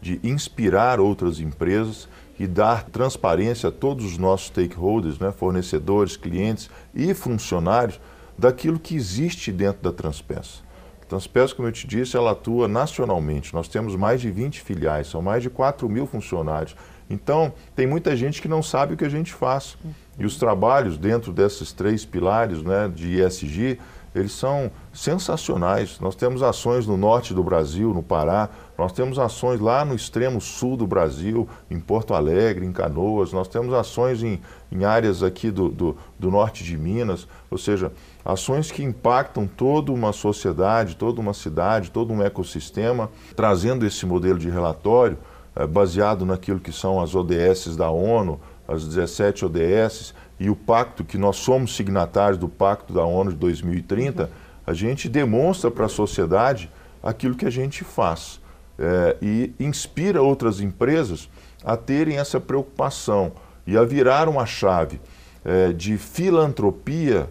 de 0.00 0.20
inspirar 0.22 1.00
outras 1.00 1.38
empresas 1.38 2.08
e 2.38 2.46
dar 2.46 2.84
transparência 2.84 3.68
a 3.68 3.72
todos 3.72 4.04
os 4.04 4.18
nossos 4.18 4.48
stakeholders, 4.48 5.18
né, 5.18 5.32
fornecedores, 5.32 6.16
clientes 6.16 6.68
e 6.94 7.14
funcionários, 7.14 8.00
daquilo 8.38 8.78
que 8.78 8.94
existe 8.94 9.52
dentro 9.52 9.82
da 9.82 9.92
Transpeça. 9.92 10.62
A 11.02 11.06
Transpeça, 11.06 11.54
como 11.54 11.68
eu 11.68 11.72
te 11.72 11.86
disse, 11.86 12.16
ela 12.16 12.32
atua 12.32 12.66
nacionalmente. 12.66 13.52
Nós 13.54 13.68
temos 13.68 13.94
mais 13.94 14.20
de 14.20 14.30
20 14.30 14.60
filiais, 14.60 15.06
são 15.06 15.20
mais 15.20 15.42
de 15.42 15.50
4 15.50 15.88
mil 15.88 16.06
funcionários. 16.06 16.74
Então, 17.08 17.52
tem 17.76 17.86
muita 17.86 18.16
gente 18.16 18.40
que 18.40 18.48
não 18.48 18.62
sabe 18.62 18.94
o 18.94 18.96
que 18.96 19.04
a 19.04 19.08
gente 19.08 19.32
faz. 19.32 19.76
E 20.18 20.24
os 20.24 20.36
trabalhos 20.36 20.96
dentro 20.96 21.32
desses 21.32 21.72
três 21.72 22.04
pilares 22.04 22.62
né, 22.62 22.90
de 22.92 23.20
ESG, 23.20 23.78
eles 24.14 24.32
são 24.32 24.70
sensacionais. 24.92 25.98
Nós 25.98 26.14
temos 26.14 26.42
ações 26.42 26.86
no 26.86 26.96
norte 26.96 27.34
do 27.34 27.42
Brasil, 27.42 27.92
no 27.92 28.02
Pará, 28.02 28.48
nós 28.78 28.92
temos 28.92 29.18
ações 29.18 29.60
lá 29.60 29.84
no 29.84 29.94
extremo 29.94 30.40
sul 30.40 30.76
do 30.76 30.86
Brasil, 30.86 31.48
em 31.70 31.80
Porto 31.80 32.14
Alegre, 32.14 32.64
em 32.64 32.72
Canoas, 32.72 33.32
nós 33.32 33.48
temos 33.48 33.74
ações 33.74 34.22
em, 34.22 34.40
em 34.70 34.84
áreas 34.84 35.22
aqui 35.22 35.50
do, 35.50 35.68
do, 35.68 35.96
do 36.18 36.30
norte 36.30 36.62
de 36.62 36.76
Minas, 36.76 37.26
ou 37.50 37.58
seja, 37.58 37.92
ações 38.24 38.70
que 38.70 38.82
impactam 38.82 39.46
toda 39.46 39.92
uma 39.92 40.12
sociedade, 40.12 40.96
toda 40.96 41.20
uma 41.20 41.34
cidade, 41.34 41.90
todo 41.90 42.12
um 42.12 42.22
ecossistema, 42.22 43.10
trazendo 43.34 43.84
esse 43.84 44.06
modelo 44.06 44.38
de 44.38 44.48
relatório 44.48 45.18
eh, 45.56 45.66
baseado 45.66 46.24
naquilo 46.24 46.60
que 46.60 46.72
são 46.72 47.00
as 47.00 47.14
ODS 47.14 47.76
da 47.76 47.90
ONU, 47.90 48.40
as 48.66 48.86
17 48.86 49.44
ODS, 49.44 50.14
e 50.38 50.50
o 50.50 50.56
pacto, 50.56 51.04
que 51.04 51.16
nós 51.16 51.36
somos 51.36 51.76
signatários 51.76 52.38
do 52.38 52.48
Pacto 52.48 52.92
da 52.92 53.04
ONU 53.04 53.30
de 53.30 53.36
2030, 53.38 54.30
a 54.66 54.74
gente 54.74 55.08
demonstra 55.08 55.70
para 55.70 55.86
a 55.86 55.88
sociedade 55.88 56.70
aquilo 57.02 57.34
que 57.34 57.46
a 57.46 57.50
gente 57.50 57.84
faz 57.84 58.40
é, 58.78 59.16
e 59.22 59.52
inspira 59.60 60.22
outras 60.22 60.60
empresas 60.60 61.28
a 61.62 61.76
terem 61.76 62.18
essa 62.18 62.40
preocupação 62.40 63.32
e 63.66 63.76
a 63.76 63.84
virar 63.84 64.28
uma 64.28 64.46
chave 64.46 65.00
é, 65.44 65.72
de 65.72 65.96
filantropia, 65.96 67.28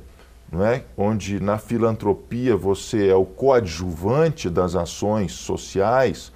não 0.51 0.65
é? 0.65 0.83
onde 0.97 1.39
na 1.39 1.57
filantropia 1.57 2.55
você 2.55 3.07
é 3.07 3.15
o 3.15 3.25
coadjuvante 3.25 4.49
das 4.49 4.75
ações 4.75 5.33
sociais, 5.33 6.31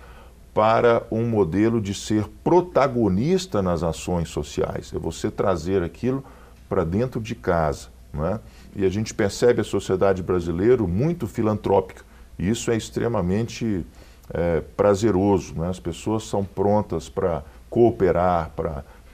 para 0.53 1.05
um 1.11 1.23
modelo 1.23 1.79
de 1.79 1.93
ser 1.93 2.27
protagonista 2.43 3.61
nas 3.61 3.83
ações 3.83 4.29
sociais. 4.29 4.91
É 4.91 4.97
você 4.97 5.29
trazer 5.29 5.83
aquilo 5.83 6.23
para 6.67 6.83
dentro 6.83 7.19
de 7.21 7.35
casa. 7.35 7.87
Não 8.13 8.25
é? 8.25 8.39
E 8.75 8.85
a 8.85 8.89
gente 8.89 9.13
percebe 9.13 9.61
a 9.61 9.63
sociedade 9.63 10.23
brasileira 10.23 10.81
muito 10.83 11.27
filantrópica. 11.27 12.03
E 12.37 12.49
isso 12.49 12.71
é 12.71 12.77
extremamente 12.77 13.85
é, 14.33 14.61
prazeroso. 14.75 15.55
Né? 15.55 15.67
As 15.67 15.79
pessoas 15.79 16.23
são 16.23 16.43
prontas 16.43 17.09
para 17.09 17.43
cooperar, 17.69 18.51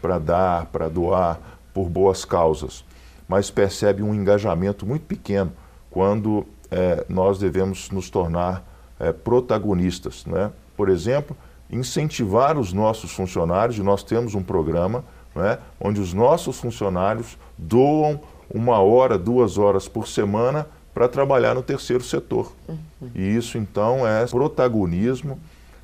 para 0.01 0.19
dar, 0.19 0.65
para 0.67 0.89
doar 0.89 1.39
por 1.73 1.89
boas 1.89 2.23
causas. 2.25 2.83
Mas 3.27 3.49
percebe 3.49 4.03
um 4.03 4.13
engajamento 4.13 4.85
muito 4.85 5.05
pequeno 5.05 5.51
quando 5.89 6.45
é, 6.69 7.05
nós 7.07 7.39
devemos 7.39 7.89
nos 7.89 8.09
tornar 8.09 8.63
é, 8.99 9.11
protagonistas. 9.11 10.25
Né? 10.25 10.51
Por 10.75 10.89
exemplo, 10.89 11.35
incentivar 11.69 12.57
os 12.57 12.73
nossos 12.73 13.11
funcionários, 13.11 13.77
e 13.77 13.83
nós 13.83 14.03
temos 14.03 14.35
um 14.35 14.43
programa 14.43 15.03
né, 15.35 15.59
onde 15.79 15.99
os 15.99 16.13
nossos 16.13 16.59
funcionários 16.59 17.37
doam 17.57 18.19
uma 18.53 18.79
hora, 18.79 19.17
duas 19.17 19.57
horas 19.57 19.87
por 19.87 20.07
semana 20.07 20.67
para 20.93 21.07
trabalhar 21.07 21.55
no 21.55 21.63
terceiro 21.63 22.03
setor. 22.03 22.53
Uhum. 22.67 22.77
E 23.15 23.21
isso, 23.35 23.57
então, 23.57 24.07
é 24.07 24.25
protagonismo 24.27 25.39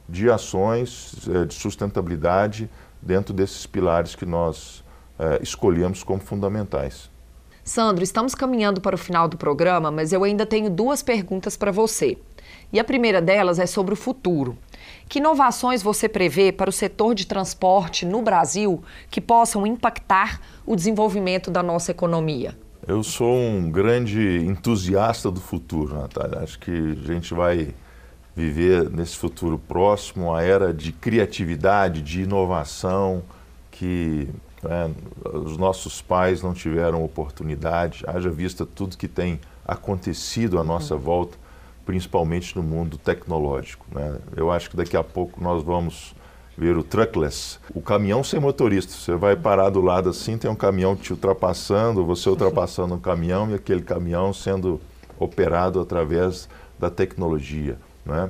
de 0.08 0.30
ações 0.30 1.28
é, 1.28 1.46
de 1.46 1.54
sustentabilidade 1.54 2.70
dentro 3.02 3.34
desses 3.34 3.66
pilares 3.66 4.16
que 4.16 4.26
nós 4.26 4.84
é, 5.18 5.40
escolhemos 5.42 6.04
como 6.04 6.20
fundamentais. 6.20 7.10
Sandro, 7.64 8.04
estamos 8.04 8.34
caminhando 8.34 8.82
para 8.82 8.96
o 8.96 8.98
final 8.98 9.28
do 9.28 9.38
programa, 9.38 9.92
mas 9.92 10.12
eu 10.12 10.24
ainda 10.24 10.44
tenho 10.46 10.72
duas 10.72 11.04
perguntas 11.04 11.56
para 11.56 11.72
você. 11.72 12.18
E 12.72 12.80
a 12.80 12.84
primeira 12.84 13.22
delas 13.22 13.60
é 13.60 13.66
sobre 13.66 13.94
o 13.94 13.98
futuro. 13.98 14.58
Que 15.08 15.20
inovações 15.20 15.82
você 15.82 16.08
prevê 16.08 16.52
para 16.52 16.70
o 16.70 16.74
setor 16.74 17.16
de 17.16 17.26
transporte 17.26 18.06
no 18.06 18.22
Brasil 18.22 18.84
que 19.10 19.20
possam 19.20 19.66
impactar 19.66 20.40
o 20.66 20.76
desenvolvimento 20.76 21.50
da 21.50 21.64
nossa 21.64 21.92
economia? 21.92 22.56
Eu 22.88 23.04
sou 23.04 23.36
um 23.36 23.70
grande 23.70 24.38
entusiasta 24.46 25.30
do 25.30 25.40
futuro, 25.40 25.96
Natália. 25.96 26.40
Acho 26.40 26.60
que 26.60 26.72
a 26.72 27.14
gente 27.14 27.34
vai 27.34 27.74
viver 28.36 28.90
nesse 28.90 29.18
futuro 29.18 29.60
próximo 29.60 30.34
a 30.34 30.42
era 30.42 30.74
de 30.74 30.92
criatividade, 30.92 32.02
de 32.02 32.22
inovação, 32.22 33.24
que 33.70 34.30
né, 34.64 34.92
os 35.34 35.58
nossos 35.58 36.02
pais 36.02 36.42
não 36.42 36.54
tiveram 36.54 37.04
oportunidade, 37.04 38.04
haja 38.08 38.30
vista 38.30 38.66
tudo 38.66 38.98
que 38.98 39.08
tem 39.08 39.40
acontecido 39.66 40.60
à 40.60 40.64
nossa 40.64 40.96
uhum. 40.96 41.02
volta, 41.02 41.38
principalmente 41.90 42.56
no 42.56 42.62
mundo 42.62 43.00
tecnológico. 43.00 43.84
Né? 43.92 44.20
Eu 44.38 44.52
acho 44.52 44.70
que 44.70 44.78
daqui 44.78 44.96
a 44.96 45.04
pouco 45.04 45.44
nós 45.44 45.64
vamos 45.64 46.14
ver 46.56 46.78
o 46.78 46.84
truckless, 46.84 47.58
o 47.74 47.82
caminhão 47.82 48.24
sem 48.24 48.40
motorista. 48.40 48.94
Você 48.94 49.16
vai 49.16 49.36
parar 49.36 49.72
do 49.72 49.82
lado 49.82 50.08
assim, 50.08 50.38
tem 50.38 50.52
um 50.52 50.56
caminhão 50.56 50.96
te 50.96 51.12
ultrapassando, 51.12 52.06
você 52.06 52.30
ultrapassando 52.30 52.94
um 52.94 53.00
caminhão 53.00 53.50
e 53.50 53.56
aquele 53.56 53.82
caminhão 53.82 54.32
sendo 54.32 54.80
operado 55.18 55.80
através 55.80 56.48
da 56.78 56.92
tecnologia. 56.92 57.76
Né? 58.06 58.30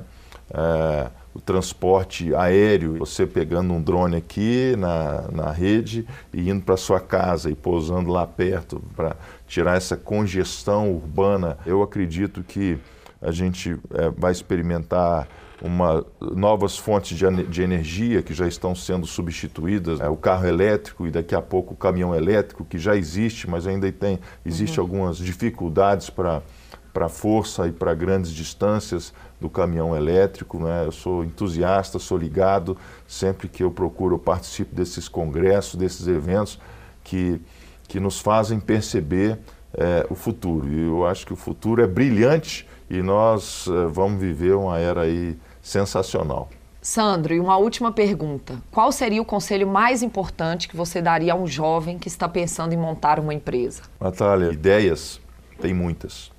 É, 0.54 1.10
o 1.34 1.38
transporte 1.38 2.34
aéreo, 2.34 2.96
você 2.96 3.26
pegando 3.26 3.74
um 3.74 3.82
drone 3.82 4.16
aqui 4.16 4.74
na, 4.78 5.28
na 5.30 5.52
rede 5.52 6.06
e 6.32 6.48
indo 6.48 6.64
para 6.64 6.78
sua 6.78 6.98
casa 6.98 7.50
e 7.50 7.54
pousando 7.54 8.10
lá 8.10 8.26
perto 8.26 8.82
para 8.96 9.16
tirar 9.46 9.76
essa 9.76 9.98
congestão 9.98 10.90
urbana. 10.90 11.58
Eu 11.66 11.82
acredito 11.82 12.42
que 12.42 12.78
a 13.20 13.30
gente 13.30 13.78
é, 13.94 14.10
vai 14.10 14.32
experimentar 14.32 15.28
uma, 15.62 16.04
novas 16.20 16.78
fontes 16.78 17.16
de, 17.16 17.46
de, 17.46 17.62
energia 17.62 18.22
que 18.22 18.32
já 18.32 18.48
estão 18.48 18.74
sendo 18.74 19.06
substituídas, 19.06 20.00
é, 20.00 20.08
o 20.08 20.16
carro 20.16 20.46
elétrico 20.46 21.06
e 21.06 21.10
daqui 21.10 21.34
a 21.34 21.42
pouco 21.42 21.74
o 21.74 21.76
caminhão 21.76 22.14
elétrico, 22.14 22.64
que 22.64 22.78
já 22.78 22.96
existe, 22.96 23.48
mas 23.48 23.66
ainda 23.66 23.90
tem 23.92 24.18
existe 24.44 24.78
uhum. 24.80 24.86
algumas 24.86 25.18
dificuldades 25.18 26.08
para 26.08 26.42
para 26.92 27.08
força 27.08 27.68
e 27.68 27.72
para 27.72 27.94
grandes 27.94 28.32
distâncias 28.32 29.12
do 29.40 29.48
caminhão 29.48 29.96
elétrico. 29.96 30.58
Né? 30.58 30.84
Eu 30.84 30.92
sou 30.92 31.24
entusiasta, 31.24 31.98
sou 31.98 32.18
ligado, 32.18 32.76
sempre 33.06 33.48
que 33.48 33.62
eu 33.62 33.70
procuro, 33.70 34.16
eu 34.16 34.18
participo 34.18 34.74
desses 34.74 35.08
congressos, 35.08 35.76
desses 35.76 36.06
eventos 36.08 36.58
que, 37.04 37.40
que 37.86 38.00
nos 38.00 38.18
fazem 38.18 38.58
perceber 38.58 39.38
é, 39.74 40.06
o 40.10 40.14
futuro. 40.14 40.68
E 40.68 40.82
eu 40.86 41.06
acho 41.06 41.26
que 41.26 41.32
o 41.32 41.36
futuro 41.36 41.82
é 41.82 41.86
brilhante 41.86 42.66
e 42.90 43.00
nós 43.02 43.68
é, 43.68 43.86
vamos 43.86 44.20
viver 44.20 44.54
uma 44.54 44.78
era 44.78 45.02
aí 45.02 45.38
sensacional. 45.62 46.50
Sandro, 46.82 47.32
e 47.32 47.38
uma 47.38 47.56
última 47.56 47.92
pergunta. 47.92 48.60
Qual 48.70 48.90
seria 48.90 49.22
o 49.22 49.24
conselho 49.24 49.68
mais 49.68 50.02
importante 50.02 50.66
que 50.66 50.76
você 50.76 51.00
daria 51.00 51.34
a 51.34 51.36
um 51.36 51.46
jovem 51.46 51.98
que 51.98 52.08
está 52.08 52.28
pensando 52.28 52.72
em 52.72 52.76
montar 52.76 53.20
uma 53.20 53.32
empresa? 53.32 53.82
Natália, 54.00 54.50
ideias 54.50 55.20
tem 55.60 55.72
muitas. 55.72 56.32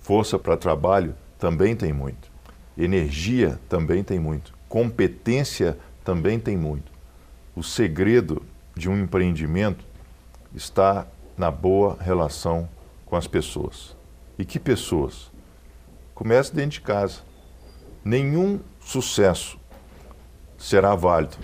Força 0.00 0.38
para 0.38 0.56
trabalho 0.56 1.14
também 1.38 1.74
tem 1.74 1.92
muito. 1.92 2.30
Energia 2.78 3.58
também 3.68 4.04
tem 4.04 4.20
muito. 4.20 4.54
Competência 4.68 5.76
também 6.04 6.38
tem 6.38 6.56
muito. 6.56 6.92
O 7.54 7.62
segredo 7.62 8.42
de 8.74 8.88
um 8.88 8.96
empreendimento 8.96 9.84
está 10.54 11.06
na 11.36 11.50
boa 11.50 11.98
relação 12.00 12.68
com 13.04 13.16
as 13.16 13.26
pessoas. 13.26 13.96
E 14.38 14.44
que 14.44 14.60
pessoas? 14.60 15.30
Comece 16.16 16.52
dentro 16.54 16.70
de 16.70 16.80
casa 16.80 17.20
nenhum 18.02 18.58
sucesso 18.80 19.58
será 20.56 20.94
válido 20.94 21.36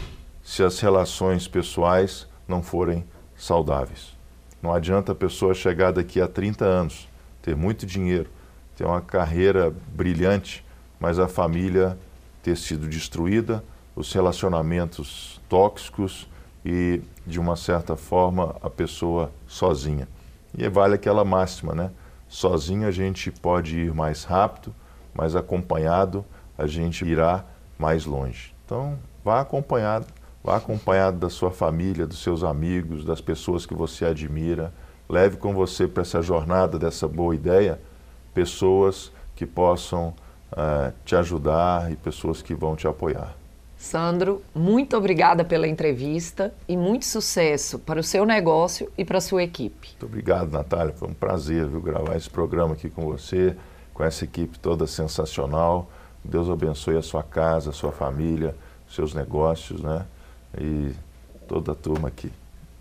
se 0.42 0.62
as 0.62 0.80
relações 0.80 1.46
pessoais 1.46 2.26
não 2.48 2.62
forem 2.62 3.04
saudáveis. 3.36 4.16
Não 4.62 4.72
adianta 4.72 5.12
a 5.12 5.14
pessoa 5.14 5.52
chegar 5.52 5.92
daqui 5.92 6.22
a 6.22 6.26
30 6.26 6.64
anos, 6.64 7.06
ter 7.42 7.54
muito 7.54 7.84
dinheiro, 7.84 8.30
ter 8.74 8.86
uma 8.86 9.02
carreira 9.02 9.74
brilhante, 9.88 10.64
mas 10.98 11.18
a 11.18 11.28
família 11.28 11.98
ter 12.42 12.56
sido 12.56 12.88
destruída, 12.88 13.62
os 13.94 14.10
relacionamentos 14.10 15.38
tóxicos 15.50 16.26
e, 16.64 17.02
de 17.26 17.38
uma 17.38 17.56
certa 17.56 17.94
forma, 17.94 18.56
a 18.62 18.70
pessoa 18.70 19.30
sozinha. 19.46 20.08
E 20.56 20.66
vale 20.66 20.94
aquela 20.94 21.26
máxima, 21.26 21.74
né? 21.74 21.90
Sozinho 22.32 22.88
a 22.88 22.90
gente 22.90 23.30
pode 23.30 23.78
ir 23.78 23.94
mais 23.94 24.24
rápido, 24.24 24.74
mas 25.12 25.36
acompanhado 25.36 26.24
a 26.56 26.66
gente 26.66 27.04
irá 27.04 27.44
mais 27.78 28.06
longe. 28.06 28.54
Então, 28.64 28.98
vá 29.22 29.42
acompanhado, 29.42 30.06
vá 30.42 30.56
acompanhado 30.56 31.18
da 31.18 31.28
sua 31.28 31.50
família, 31.50 32.06
dos 32.06 32.22
seus 32.22 32.42
amigos, 32.42 33.04
das 33.04 33.20
pessoas 33.20 33.66
que 33.66 33.74
você 33.74 34.06
admira. 34.06 34.72
Leve 35.10 35.36
com 35.36 35.52
você 35.52 35.86
para 35.86 36.00
essa 36.00 36.22
jornada 36.22 36.78
dessa 36.78 37.06
boa 37.06 37.34
ideia 37.34 37.78
pessoas 38.32 39.12
que 39.36 39.44
possam 39.44 40.14
uh, 40.52 40.90
te 41.04 41.14
ajudar 41.14 41.92
e 41.92 41.96
pessoas 41.96 42.40
que 42.40 42.54
vão 42.54 42.74
te 42.74 42.88
apoiar. 42.88 43.34
Sandro, 43.82 44.40
muito 44.54 44.96
obrigada 44.96 45.44
pela 45.44 45.66
entrevista 45.66 46.54
e 46.68 46.76
muito 46.76 47.04
sucesso 47.04 47.80
para 47.80 47.98
o 47.98 48.02
seu 48.02 48.24
negócio 48.24 48.88
e 48.96 49.04
para 49.04 49.18
a 49.18 49.20
sua 49.20 49.42
equipe. 49.42 49.88
Muito 49.88 50.06
obrigado, 50.06 50.52
Natália. 50.52 50.94
Foi 50.94 51.08
um 51.08 51.12
prazer 51.12 51.66
viu, 51.66 51.80
gravar 51.80 52.16
esse 52.16 52.30
programa 52.30 52.74
aqui 52.74 52.88
com 52.88 53.02
você, 53.02 53.56
com 53.92 54.04
essa 54.04 54.22
equipe 54.22 54.56
toda 54.56 54.86
sensacional. 54.86 55.90
Deus 56.24 56.48
abençoe 56.48 56.96
a 56.96 57.02
sua 57.02 57.24
casa, 57.24 57.70
a 57.70 57.72
sua 57.72 57.90
família, 57.90 58.54
seus 58.88 59.14
negócios, 59.14 59.82
né? 59.82 60.06
E 60.56 60.92
toda 61.48 61.72
a 61.72 61.74
turma 61.74 62.06
aqui. 62.06 62.30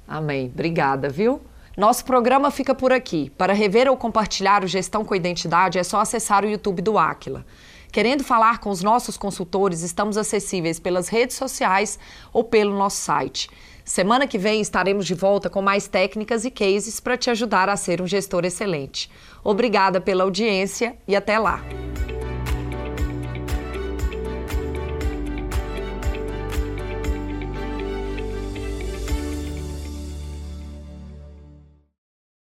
Amém. 0.08 0.52
Obrigada, 0.54 1.10
viu? 1.10 1.42
Nosso 1.76 2.06
programa 2.06 2.52
fica 2.52 2.76
por 2.76 2.94
aqui. 2.94 3.32
Para 3.32 3.54
rever 3.54 3.90
ou 3.90 3.98
compartilhar 3.98 4.64
o 4.64 4.68
Gestão 4.68 5.04
com 5.04 5.16
Identidade 5.16 5.80
é 5.80 5.84
só 5.84 6.00
acessar 6.00 6.46
o 6.46 6.48
YouTube 6.48 6.80
do 6.84 7.00
Aquila. 7.00 7.44
Querendo 7.92 8.24
falar 8.24 8.60
com 8.60 8.70
os 8.70 8.82
nossos 8.82 9.18
consultores, 9.18 9.82
estamos 9.82 10.16
acessíveis 10.16 10.80
pelas 10.80 11.10
redes 11.10 11.36
sociais 11.36 12.00
ou 12.32 12.42
pelo 12.42 12.78
nosso 12.78 12.98
site. 12.98 13.50
Semana 13.84 14.26
que 14.26 14.38
vem 14.38 14.62
estaremos 14.62 15.06
de 15.06 15.14
volta 15.14 15.50
com 15.50 15.62
mais 15.62 15.90
técnicas 15.90 16.46
e 16.46 16.52
cases 16.52 17.02
para 17.02 17.18
te 17.18 17.30
ajudar 17.30 17.68
a 17.68 17.76
ser 17.76 18.02
um 18.02 18.08
gestor 18.08 18.46
excelente. 18.46 19.12
Obrigada 19.44 20.00
pela 20.00 20.24
audiência 20.24 20.96
e 21.06 21.16
até 21.18 21.38
lá! 21.38 21.62